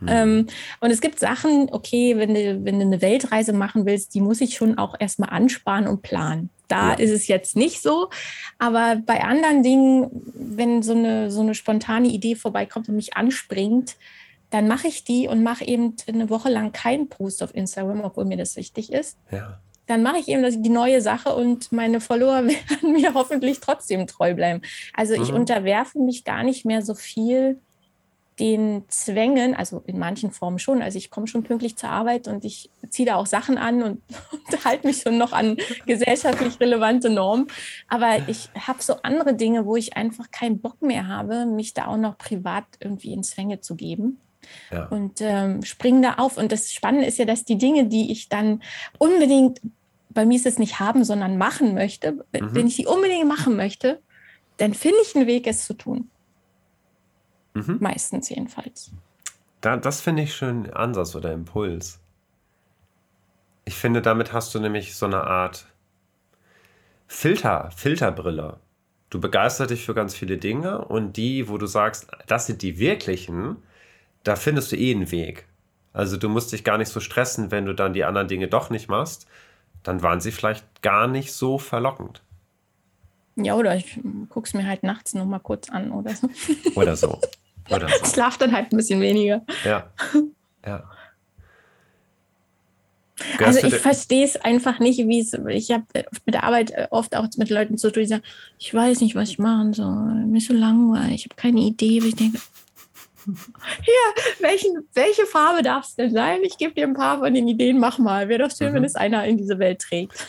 [0.03, 0.07] Mhm.
[0.09, 0.47] Ähm,
[0.79, 4.41] und es gibt Sachen, okay, wenn du, wenn du eine Weltreise machen willst, die muss
[4.41, 6.49] ich schon auch erstmal ansparen und planen.
[6.67, 6.95] Da ja.
[6.95, 8.09] ist es jetzt nicht so.
[8.57, 13.95] Aber bei anderen Dingen, wenn so eine, so eine spontane Idee vorbeikommt und mich anspringt,
[14.54, 18.26] dann mache ich die und mache eben eine Woche lang keinen Post auf Instagram, obwohl
[18.26, 19.18] mir das wichtig ist.
[19.32, 19.60] Ja.
[19.88, 24.36] Dann mache ich eben die neue Sache und meine Follower werden mir hoffentlich trotzdem treu
[24.36, 24.62] bleiben.
[24.93, 25.24] Also mhm.
[25.24, 27.60] ich unterwerfe mich gar nicht mehr so viel
[28.39, 30.84] den Zwängen, also in manchen Formen schon.
[30.84, 34.01] Also ich komme schon pünktlich zur Arbeit und ich ziehe da auch Sachen an und,
[34.32, 37.47] und halte mich schon noch an gesellschaftlich relevante Normen.
[37.88, 41.88] Aber ich habe so andere Dinge, wo ich einfach keinen Bock mehr habe, mich da
[41.88, 44.20] auch noch privat irgendwie in Zwänge zu geben.
[44.71, 44.85] Ja.
[44.85, 46.37] Und ähm, springen da auf.
[46.37, 48.61] Und das Spannende ist ja, dass die Dinge, die ich dann
[48.97, 49.61] unbedingt,
[50.09, 52.55] bei mir ist es nicht haben, sondern machen möchte, mhm.
[52.55, 54.01] wenn ich die unbedingt machen möchte,
[54.57, 56.09] dann finde ich einen Weg, es zu tun.
[57.53, 57.77] Mhm.
[57.79, 58.91] Meistens jedenfalls.
[59.61, 61.99] Da, das finde ich schön Ansatz oder Impuls.
[63.65, 65.67] Ich finde, damit hast du nämlich so eine Art
[67.07, 68.59] Filter, Filterbrille.
[69.09, 72.79] Du begeisterst dich für ganz viele Dinge und die, wo du sagst, das sind die
[72.79, 73.57] wirklichen,
[74.24, 75.45] da findest du eh einen Weg.
[75.93, 78.69] Also du musst dich gar nicht so stressen, wenn du dann die anderen Dinge doch
[78.69, 79.28] nicht machst.
[79.84, 82.21] Dann waren sie vielleicht gar nicht so verlockend.
[83.36, 83.99] Ja, oder ich
[84.30, 86.30] gucke es mir halt nachts noch mal kurz an oder so.
[86.76, 87.19] Oder so.
[87.69, 88.05] Oder so.
[88.13, 89.41] Schlaf dann halt ein bisschen weniger.
[89.63, 89.91] Ja.
[90.65, 90.84] Ja.
[93.39, 95.86] also ich verstehe es einfach nicht, wie es, ich habe
[96.26, 98.24] mit der Arbeit oft auch mit Leuten zu tun, die sagen,
[98.59, 102.01] ich weiß nicht, was ich machen soll, mir ist so langweilig, ich habe keine Idee,
[102.03, 102.39] wie ich denke,
[103.26, 106.39] hier, welchen, welche Farbe darf es denn sein?
[106.43, 108.30] Ich gebe dir ein paar von den Ideen, mach mal.
[108.30, 108.76] Wäre doch schön, mhm.
[108.76, 110.28] wenn es einer in diese Welt trägt.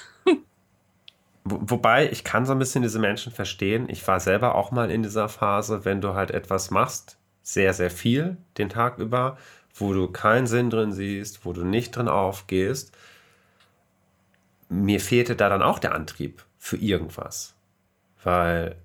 [1.44, 3.86] Wobei, ich kann so ein bisschen diese Menschen verstehen.
[3.90, 7.90] Ich war selber auch mal in dieser Phase, wenn du halt etwas machst, sehr, sehr
[7.90, 9.36] viel den Tag über,
[9.74, 12.96] wo du keinen Sinn drin siehst, wo du nicht drin aufgehst.
[14.70, 17.54] Mir fehlte da dann auch der Antrieb für irgendwas.
[18.22, 18.76] Weil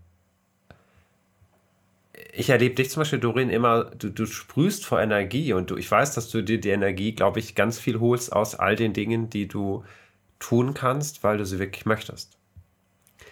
[2.40, 5.92] ich erlebe dich zum Beispiel, Doreen, immer, du, du sprühst vor Energie und du, ich
[5.92, 9.30] weiß, dass du dir die Energie, glaube ich, ganz viel holst aus all den Dingen,
[9.30, 9.84] die du
[10.40, 12.38] tun kannst, weil du sie wirklich möchtest.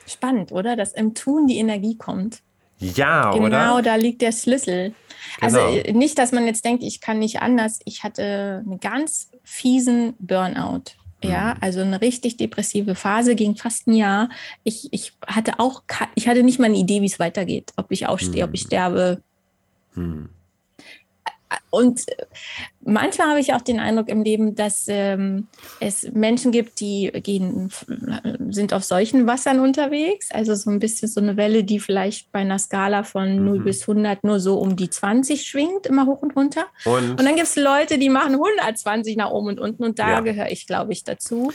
[0.06, 0.76] Spannend, oder?
[0.76, 2.42] Dass im Tun die Energie kommt.
[2.80, 3.60] Ja, genau, oder?
[3.60, 4.94] Genau, da liegt der Schlüssel.
[5.40, 5.70] Also, genau.
[5.70, 7.80] Also nicht, dass man jetzt denkt, ich kann nicht anders.
[7.86, 10.84] Ich hatte einen ganz fiesen Burnout.
[11.24, 11.62] Ja, mhm.
[11.62, 14.30] also eine richtig depressive Phase ging fast ein Jahr.
[14.64, 15.84] Ich, ich hatte auch,
[16.16, 18.50] ich hatte nicht mal eine Idee, wie es weitergeht, ob ich aufstehe, mhm.
[18.50, 18.68] ob ich hm.
[18.68, 19.22] sterbe.
[19.96, 20.30] Mhm.
[21.70, 22.06] Und
[22.82, 25.48] manchmal habe ich auch den Eindruck im Leben, dass ähm,
[25.80, 27.70] es Menschen gibt, die gehen,
[28.50, 30.32] sind auf solchen Wassern unterwegs.
[30.32, 33.46] Also so ein bisschen so eine Welle, die vielleicht bei einer Skala von mhm.
[33.46, 36.66] 0 bis 100 nur so um die 20 schwingt, immer hoch und runter.
[36.86, 39.84] Und, und dann gibt es Leute, die machen 120 nach oben und unten.
[39.84, 40.20] Und da ja.
[40.22, 41.52] gehöre ich, glaube ich, dazu.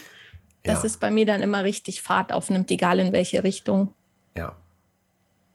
[0.64, 0.86] Dass ja.
[0.86, 3.92] es bei mir dann immer richtig Fahrt aufnimmt, egal in welche Richtung.
[4.36, 4.54] Ja.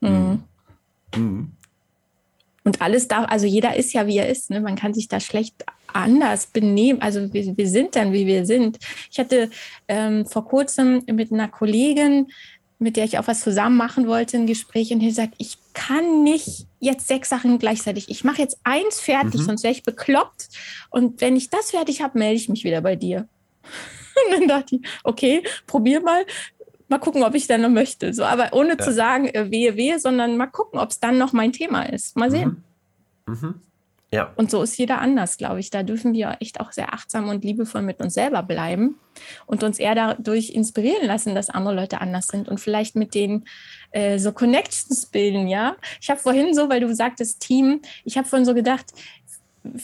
[0.00, 0.42] Mhm.
[1.16, 1.52] Mhm.
[2.68, 4.50] Und alles darf, also jeder ist ja, wie er ist.
[4.50, 4.60] Ne?
[4.60, 7.00] Man kann sich da schlecht anders benehmen.
[7.00, 8.78] Also wir, wir sind dann, wie wir sind.
[9.10, 9.48] Ich hatte
[9.88, 12.26] ähm, vor kurzem mit einer Kollegin,
[12.78, 16.22] mit der ich auch was zusammen machen wollte, ein Gespräch und die sagt, ich kann
[16.24, 18.10] nicht jetzt sechs Sachen gleichzeitig.
[18.10, 19.44] Ich mache jetzt eins fertig, mhm.
[19.46, 20.50] sonst wäre ich bekloppt.
[20.90, 23.26] Und wenn ich das fertig habe, melde ich mich wieder bei dir.
[24.26, 26.26] Und dann dachte ich, okay, probier mal
[26.88, 28.12] mal gucken, ob ich dann noch möchte.
[28.12, 28.78] So, aber ohne ja.
[28.78, 32.16] zu sagen, äh, wehe, wehe, sondern mal gucken, ob es dann noch mein Thema ist.
[32.16, 32.64] Mal sehen.
[33.26, 33.34] Mhm.
[33.34, 33.54] Mhm.
[34.10, 34.32] Ja.
[34.36, 35.68] Und so ist jeder anders, glaube ich.
[35.68, 38.96] Da dürfen wir echt auch sehr achtsam und liebevoll mit uns selber bleiben
[39.44, 43.44] und uns eher dadurch inspirieren lassen, dass andere Leute anders sind und vielleicht mit denen
[43.90, 45.76] äh, so Connections bilden, ja.
[46.00, 48.86] Ich habe vorhin so, weil du sagtest Team, ich habe vorhin so gedacht,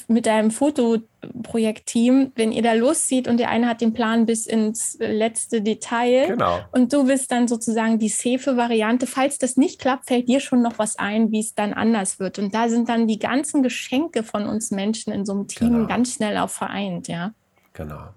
[0.09, 4.97] mit deinem Fotoprojektteam, wenn ihr da loszieht und der eine hat den Plan bis ins
[5.01, 6.61] letzte Detail genau.
[6.72, 9.07] und du bist dann sozusagen die safe Variante.
[9.07, 12.39] Falls das nicht klappt, fällt dir schon noch was ein, wie es dann anders wird.
[12.39, 15.87] Und da sind dann die ganzen Geschenke von uns Menschen in so einem Team genau.
[15.87, 17.32] ganz schnell auch vereint, ja.
[17.72, 18.09] Genau,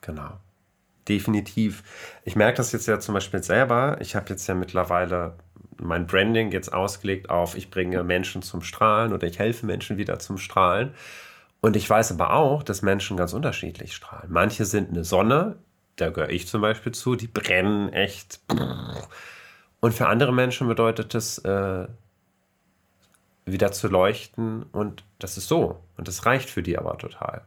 [0.00, 0.30] genau.
[1.08, 1.82] Definitiv.
[2.24, 3.96] Ich merke das jetzt ja zum Beispiel selber.
[4.00, 5.34] Ich habe jetzt ja mittlerweile
[5.80, 10.18] mein Branding jetzt ausgelegt auf, ich bringe Menschen zum Strahlen oder ich helfe Menschen wieder
[10.18, 10.94] zum Strahlen.
[11.60, 14.30] Und ich weiß aber auch, dass Menschen ganz unterschiedlich strahlen.
[14.32, 15.56] Manche sind eine Sonne,
[15.96, 18.40] da gehöre ich zum Beispiel zu, die brennen echt.
[19.80, 21.86] Und für andere Menschen bedeutet es, äh,
[23.44, 25.80] wieder zu leuchten und das ist so.
[25.96, 27.42] Und das reicht für die aber total.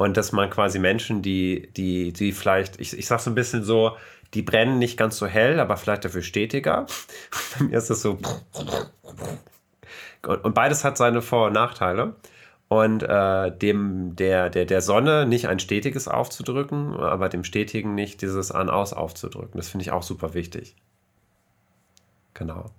[0.00, 3.64] Und dass man quasi Menschen, die, die, die vielleicht, ich, ich sag so ein bisschen
[3.64, 3.98] so,
[4.32, 6.86] die brennen nicht ganz so hell, aber vielleicht dafür stetiger.
[7.58, 8.16] Bei mir ist es so.
[10.26, 12.16] Und, und beides hat seine Vor- und Nachteile.
[12.68, 18.22] Und äh, dem, der, der, der Sonne nicht ein stetiges aufzudrücken, aber dem Stetigen nicht
[18.22, 19.58] dieses An-Aus aufzudrücken.
[19.58, 20.76] Das finde ich auch super wichtig.
[22.32, 22.70] Genau.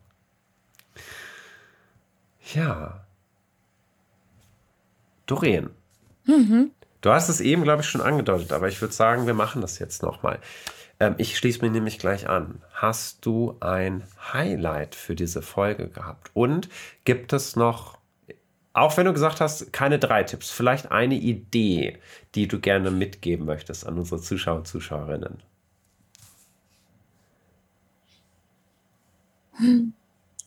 [2.56, 3.06] Ja.
[5.28, 5.70] Doreen.
[6.26, 6.72] Mhm.
[7.02, 9.80] Du hast es eben, glaube ich, schon angedeutet, aber ich würde sagen, wir machen das
[9.80, 10.40] jetzt nochmal.
[11.00, 12.62] Ähm, ich schließe mich nämlich gleich an.
[12.74, 16.30] Hast du ein Highlight für diese Folge gehabt?
[16.36, 16.70] Und
[17.04, 17.98] gibt es noch,
[18.74, 21.98] auch wenn du gesagt hast, keine drei Tipps, vielleicht eine Idee,
[22.36, 25.42] die du gerne mitgeben möchtest an unsere Zuschauer und Zuschauerinnen?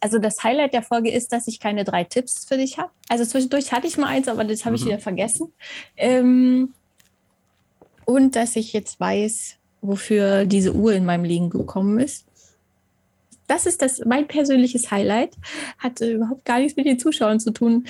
[0.05, 2.91] Also das Highlight der Folge ist, dass ich keine drei Tipps für dich habe.
[3.09, 4.83] Also zwischendurch hatte ich mal eins, aber das habe mhm.
[4.83, 5.51] ich wieder vergessen.
[5.97, 6.75] Ähm,
[8.05, 12.27] und dass ich jetzt weiß, wofür diese Uhr in meinem Leben gekommen ist.
[13.47, 15.39] Das ist das mein persönliches Highlight.
[15.79, 17.87] Hatte überhaupt gar nichts mit den Zuschauern zu tun.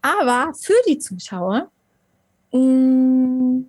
[0.00, 1.70] Aber für die Zuschauer,
[2.52, 3.68] mh, mm,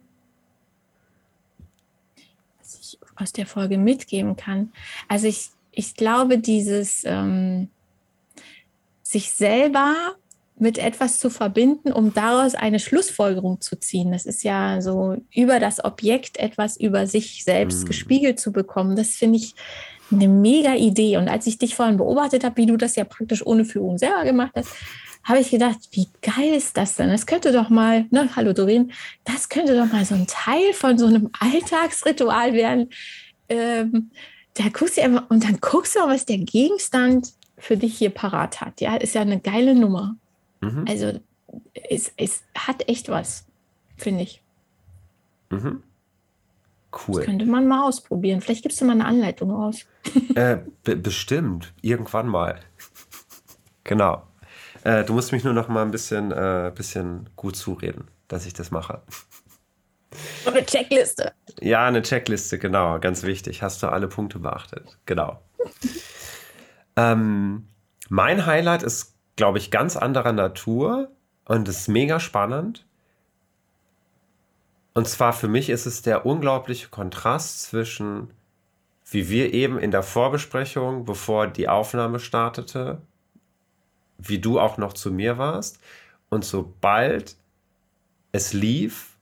[2.58, 4.72] was ich aus der Folge mitgeben kann.
[5.10, 7.70] Also ich, ich glaube, dieses ähm,
[9.04, 9.94] sich selber
[10.58, 14.14] mit etwas zu verbinden, um daraus eine Schlussfolgerung zu ziehen.
[14.14, 17.88] Das ist ja so über das Objekt etwas über sich selbst mhm.
[17.88, 18.96] gespiegelt zu bekommen.
[18.96, 19.54] Das finde ich
[20.12, 21.18] eine mega Idee.
[21.18, 24.24] Und als ich dich vorhin beobachtet habe, wie du das ja praktisch ohne Führung selber
[24.24, 24.70] gemacht hast,
[25.26, 27.10] habe ich gedacht, wie geil ist das denn?
[27.10, 28.92] Das könnte doch mal, ne, hallo Doreen,
[29.24, 32.90] das könnte doch mal so ein Teil von so einem Alltagsritual werden.
[33.50, 34.12] Ähm,
[34.56, 38.10] da guckst du einfach, und dann guckst du auch, was der Gegenstand für dich hier
[38.10, 38.82] parat hat.
[38.82, 40.16] Ja, ist ja eine geile Nummer.
[40.62, 40.86] Mhm.
[40.88, 41.20] Also
[41.89, 43.45] es, es hat echt was,
[43.97, 44.41] finde ich.
[45.49, 45.84] Mhm.
[47.08, 47.18] Cool.
[47.18, 48.41] Das könnte man mal ausprobieren.
[48.41, 49.86] Vielleicht gibst du mal eine Anleitung raus.
[50.36, 51.74] äh, bestimmt.
[51.82, 52.60] Irgendwann mal.
[53.84, 54.24] genau.
[54.84, 58.53] Äh, du musst mich nur noch mal ein bisschen, äh, bisschen gut zureden, dass ich
[58.53, 59.01] das mache.
[60.45, 61.34] Eine Checkliste.
[61.61, 62.99] Ja, eine Checkliste, genau.
[62.99, 63.61] Ganz wichtig.
[63.61, 64.97] Hast du alle Punkte beachtet?
[65.05, 65.41] Genau.
[66.95, 67.68] ähm,
[68.09, 71.09] mein Highlight ist glaube ich, ganz anderer Natur
[71.45, 72.86] und ist mega spannend.
[74.93, 78.32] Und zwar für mich ist es der unglaubliche Kontrast zwischen,
[79.09, 83.01] wie wir eben in der Vorbesprechung, bevor die Aufnahme startete,
[84.18, 85.80] wie du auch noch zu mir warst.
[86.30, 87.36] Und sobald
[88.32, 89.14] es lief,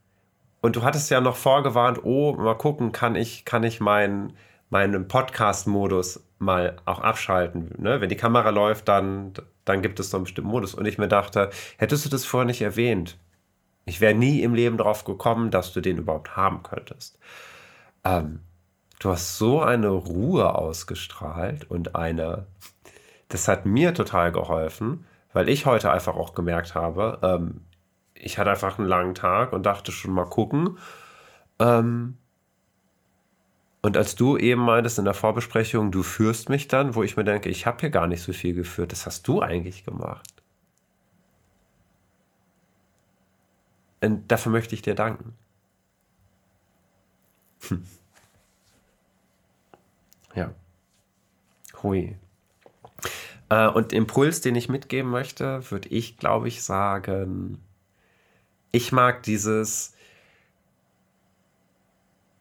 [0.63, 4.31] und du hattest ja noch vorgewarnt, oh, mal gucken, kann ich, kann ich meinen,
[4.69, 7.73] meinen Podcast-Modus mal auch abschalten.
[7.79, 7.99] Ne?
[7.99, 9.33] Wenn die Kamera läuft, dann,
[9.65, 10.73] dann gibt es so einen bestimmten Modus.
[10.73, 13.17] Und ich mir dachte, hättest du das vorher nicht erwähnt,
[13.83, 17.19] ich wäre nie im Leben drauf gekommen, dass du den überhaupt haben könntest.
[18.05, 18.39] Ähm,
[18.99, 22.45] du hast so eine Ruhe ausgestrahlt und eine,
[23.27, 27.65] das hat mir total geholfen, weil ich heute einfach auch gemerkt habe, ähm,
[28.23, 30.77] ich hatte einfach einen langen Tag und dachte schon mal gucken.
[31.59, 32.17] Ähm,
[33.81, 37.25] und als du eben meintest in der Vorbesprechung, du führst mich dann, wo ich mir
[37.25, 40.41] denke, ich habe hier gar nicht so viel geführt, das hast du eigentlich gemacht.
[44.01, 45.35] Und dafür möchte ich dir danken.
[47.67, 47.85] Hm.
[50.35, 50.53] Ja.
[51.81, 52.17] Hui.
[53.49, 57.61] Äh, und Impuls, den ich mitgeben möchte, würde ich, glaube ich, sagen,
[58.73, 59.93] ich mag dieses,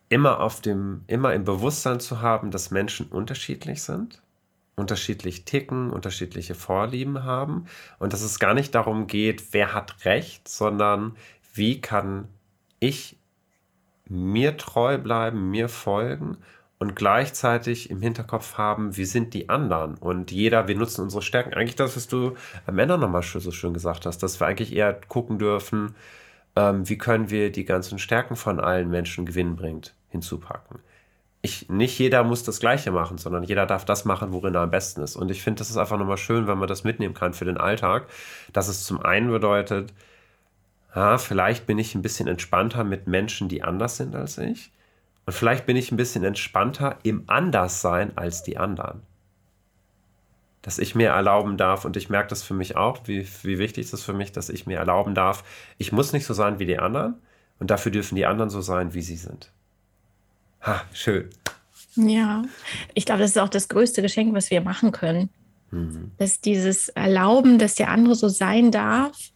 [0.08, 4.22] immer auf dem, immer im Bewusstsein zu haben, dass Menschen unterschiedlich sind,
[4.76, 7.66] unterschiedlich ticken, unterschiedliche Vorlieben haben
[7.98, 11.16] und dass es gar nicht darum geht, wer hat Recht, sondern
[11.52, 12.28] wie kann
[12.80, 13.16] ich
[14.08, 16.38] mir treu bleiben, mir folgen
[16.78, 21.52] und gleichzeitig im Hinterkopf haben, wie sind die anderen und jeder, wir nutzen unsere Stärken.
[21.52, 24.94] Eigentlich das, was du am Ende nochmal so schön gesagt hast, dass wir eigentlich eher
[25.08, 25.94] gucken dürfen,
[26.56, 30.80] ähm, wie können wir die ganzen Stärken von allen Menschen gewinnbringend hinzupacken.
[31.40, 34.70] Ich, nicht jeder muss das Gleiche machen, sondern jeder darf das machen, worin er am
[34.70, 35.16] besten ist.
[35.16, 37.56] Und ich finde, das ist einfach nochmal schön, wenn man das mitnehmen kann für den
[37.56, 38.06] Alltag,
[38.52, 39.92] dass es zum einen bedeutet,
[40.94, 44.70] ja, vielleicht bin ich ein bisschen entspannter mit Menschen, die anders sind als ich.
[45.26, 49.02] Und vielleicht bin ich ein bisschen entspannter im Anderssein als die anderen.
[50.62, 53.84] Dass ich mir erlauben darf, und ich merke das für mich auch, wie, wie wichtig
[53.84, 55.44] ist es für mich, dass ich mir erlauben darf,
[55.76, 57.14] ich muss nicht so sein wie die anderen
[57.58, 59.50] und dafür dürfen die anderen so sein, wie sie sind.
[60.62, 61.28] Ha, schön.
[61.96, 62.42] Ja,
[62.94, 65.28] ich glaube, das ist auch das größte Geschenk, was wir machen können.
[65.70, 66.12] Mhm.
[66.18, 69.32] Dass dieses Erlauben, dass der andere so sein darf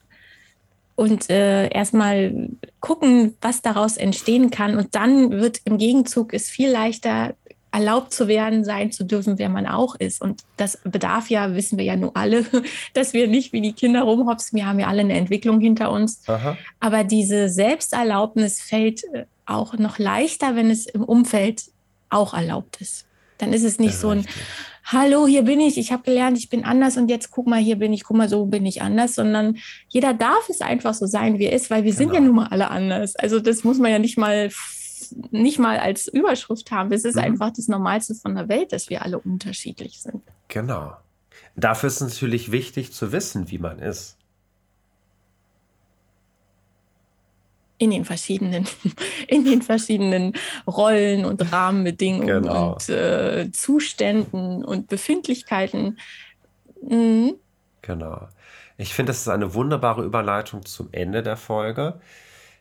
[0.95, 2.51] und äh, erstmal
[2.81, 4.77] gucken, was daraus entstehen kann.
[4.77, 7.35] Und dann wird im Gegenzug es viel leichter,
[7.77, 10.23] erlaubt zu werden, sein zu dürfen, wer man auch ist.
[10.23, 12.47] Und das bedarf ja, wissen wir ja nur alle,
[12.95, 14.57] dass wir nicht wie die Kinder rumhopsen.
[14.57, 16.27] Wir haben ja alle eine Entwicklung hinter uns.
[16.27, 16.57] Aha.
[16.81, 21.65] Aber diese Selbsterlaubnis fällt äh, auch noch leichter, wenn es im Umfeld
[22.09, 23.05] auch erlaubt ist.
[23.37, 24.35] Dann ist es nicht ja, so ein, richtig.
[24.87, 27.77] hallo, hier bin ich, ich habe gelernt, ich bin anders und jetzt guck mal, hier
[27.77, 29.59] bin ich, guck mal, so bin ich anders, sondern
[29.89, 31.99] jeder darf es einfach so sein, wie er ist, weil wir genau.
[31.99, 32.27] sind ja genau.
[32.33, 33.17] nun mal alle anders.
[33.17, 34.49] Also das muss man ja nicht mal
[35.31, 36.93] nicht mal als Überschrift haben.
[36.93, 37.23] Es ist mhm.
[37.23, 40.23] einfach das Normalste von der Welt, dass wir alle unterschiedlich sind.
[40.49, 40.97] Genau.
[41.55, 44.17] Dafür ist es natürlich wichtig zu wissen, wie man ist.
[47.79, 48.67] in den verschiedenen,
[49.29, 50.33] in den verschiedenen
[50.67, 52.73] Rollen und Rahmenbedingungen genau.
[52.73, 55.99] und äh, Zuständen und Befindlichkeiten.
[56.83, 57.35] Mhm.
[57.83, 58.29] Genau.
[58.79, 62.01] Ich finde, das ist eine wunderbare Überleitung zum Ende der Folge.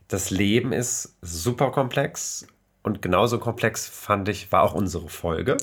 [0.07, 2.47] Das Leben ist super komplex
[2.83, 5.57] und genauso komplex fand ich, war auch unsere Folge.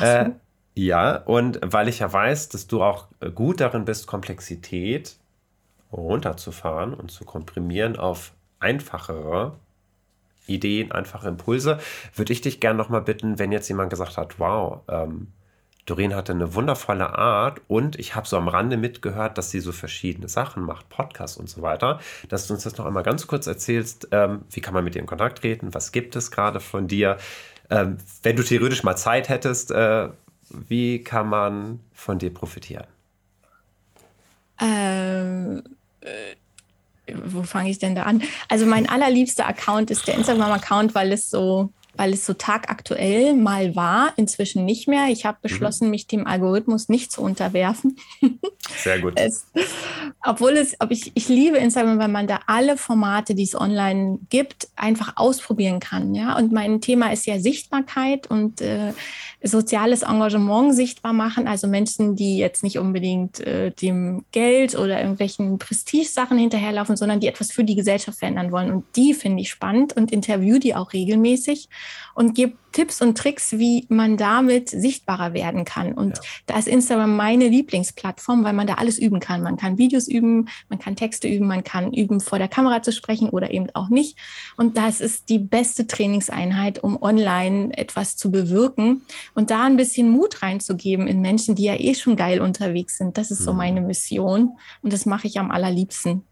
[0.00, 0.30] äh,
[0.74, 5.16] ja, und weil ich ja weiß, dass du auch gut darin bist, Komplexität
[5.92, 9.54] runterzufahren und zu komprimieren auf einfachere
[10.46, 11.78] Ideen, einfache Impulse,
[12.14, 15.28] würde ich dich gerne nochmal bitten, wenn jetzt jemand gesagt hat, wow, ähm,
[15.86, 19.72] Doreen hatte eine wundervolle Art und ich habe so am Rande mitgehört, dass sie so
[19.72, 23.46] verschiedene Sachen macht, Podcasts und so weiter, dass du uns das noch einmal ganz kurz
[23.46, 26.88] erzählst, ähm, wie kann man mit ihr in Kontakt treten, was gibt es gerade von
[26.88, 27.18] dir,
[27.70, 30.08] ähm, wenn du theoretisch mal Zeit hättest, äh,
[30.50, 32.86] wie kann man von dir profitieren?
[34.60, 35.62] Ähm,
[36.00, 38.22] äh, wo fange ich denn da an?
[38.48, 43.76] Also mein allerliebster Account ist der Instagram-Account, weil es so weil es so tagaktuell mal
[43.76, 45.08] war, inzwischen nicht mehr.
[45.08, 45.42] Ich habe mhm.
[45.42, 45.90] beschlossen, mhm.
[45.90, 47.96] mich dem Algorithmus nicht zu unterwerfen.
[48.82, 49.14] Sehr gut.
[49.16, 49.46] Es,
[50.24, 54.18] obwohl es, ob ich, ich liebe Instagram, weil man da alle Formate, die es online
[54.30, 56.14] gibt, einfach ausprobieren kann.
[56.14, 56.36] Ja?
[56.36, 58.92] Und mein Thema ist ja Sichtbarkeit und äh,
[59.42, 61.46] soziales Engagement sichtbar machen.
[61.46, 67.28] Also Menschen, die jetzt nicht unbedingt äh, dem Geld oder irgendwelchen Prestigesachen hinterherlaufen, sondern die
[67.28, 68.70] etwas für die Gesellschaft verändern wollen.
[68.70, 71.68] Und die finde ich spannend und interview die auch regelmäßig
[72.14, 75.92] und gebe Tipps und Tricks, wie man damit sichtbarer werden kann.
[75.92, 76.22] Und ja.
[76.46, 79.42] da ist Instagram meine Lieblingsplattform, weil man da alles üben kann.
[79.42, 82.92] Man kann Videos üben, man kann Texte üben, man kann üben, vor der Kamera zu
[82.92, 84.18] sprechen oder eben auch nicht.
[84.56, 89.02] Und das ist die beste Trainingseinheit, um online etwas zu bewirken
[89.34, 93.16] und da ein bisschen Mut reinzugeben in Menschen, die ja eh schon geil unterwegs sind.
[93.18, 93.58] Das ist so mhm.
[93.58, 96.24] meine Mission und das mache ich am allerliebsten.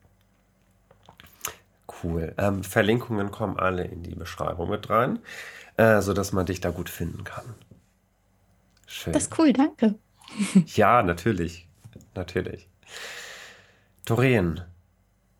[2.03, 2.35] Cool.
[2.39, 5.21] Ähm, Verlinkungen kommen alle in die Beschreibung mit rein
[5.77, 7.55] äh, sodass man dich da gut finden kann.
[8.87, 9.13] Schön.
[9.13, 9.95] Das ist cool, danke.
[10.67, 11.67] ja, natürlich.
[12.15, 12.69] Natürlich.
[14.05, 14.61] Doreen,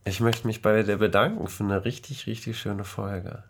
[0.05, 3.45] ich möchte mich bei dir bedanken für eine richtig, richtig schöne Folge.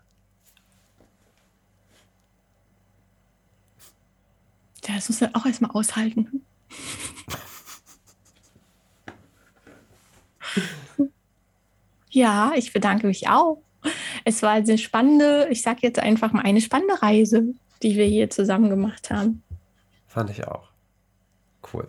[4.85, 6.45] Ja, das muss man auch erstmal aushalten.
[12.13, 13.61] ja, ich bedanke mich auch.
[14.23, 17.43] Es war eine spannende, ich sage jetzt einfach mal eine spannende Reise,
[17.81, 19.43] die wir hier zusammen gemacht haben.
[20.07, 20.69] Fand ich auch.
[21.73, 21.87] Cool.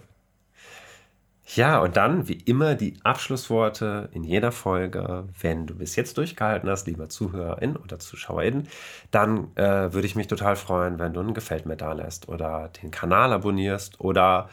[1.55, 5.29] Ja, und dann wie immer die Abschlussworte in jeder Folge.
[5.41, 8.66] Wenn du bis jetzt durchgehalten hast, lieber Zuhörerin oder Zuschauerin,
[9.11, 12.70] dann äh, würde ich mich total freuen, wenn du ein Gefällt mir da lässt oder
[12.83, 14.49] den Kanal abonnierst oder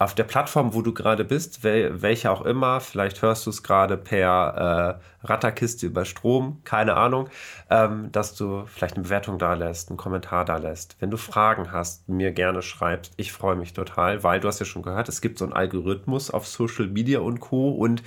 [0.00, 3.64] auf der Plattform, wo du gerade bist, wel, welche auch immer, vielleicht hörst du es
[3.64, 7.28] gerade per äh, Ratterkiste über Strom, keine Ahnung,
[7.68, 10.96] ähm, dass du vielleicht eine Bewertung da lässt, einen Kommentar da lässt.
[11.00, 13.12] Wenn du Fragen hast, mir gerne schreibst.
[13.16, 16.30] Ich freue mich total, weil du hast ja schon gehört, es gibt so einen Algorithmus
[16.30, 17.70] auf Social Media und Co.
[17.70, 18.04] Und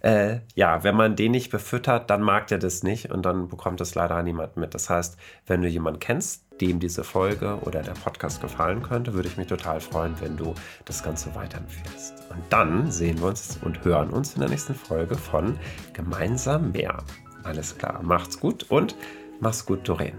[0.00, 3.80] äh, ja, wenn man den nicht befüttert, dann mag der das nicht und dann bekommt
[3.80, 4.72] das leider niemand mit.
[4.72, 9.28] Das heißt, wenn du jemanden kennst, dem diese Folge oder der Podcast gefallen könnte, würde
[9.28, 12.14] ich mich total freuen, wenn du das Ganze weiterempfiehlst.
[12.30, 15.58] Und dann sehen wir uns und hören uns in der nächsten Folge von
[15.92, 16.98] Gemeinsam mehr.
[17.42, 18.96] Alles klar, macht's gut und
[19.40, 20.14] mach's gut, Doreen.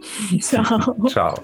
[0.40, 0.96] Ciao.
[1.08, 1.34] Ciao.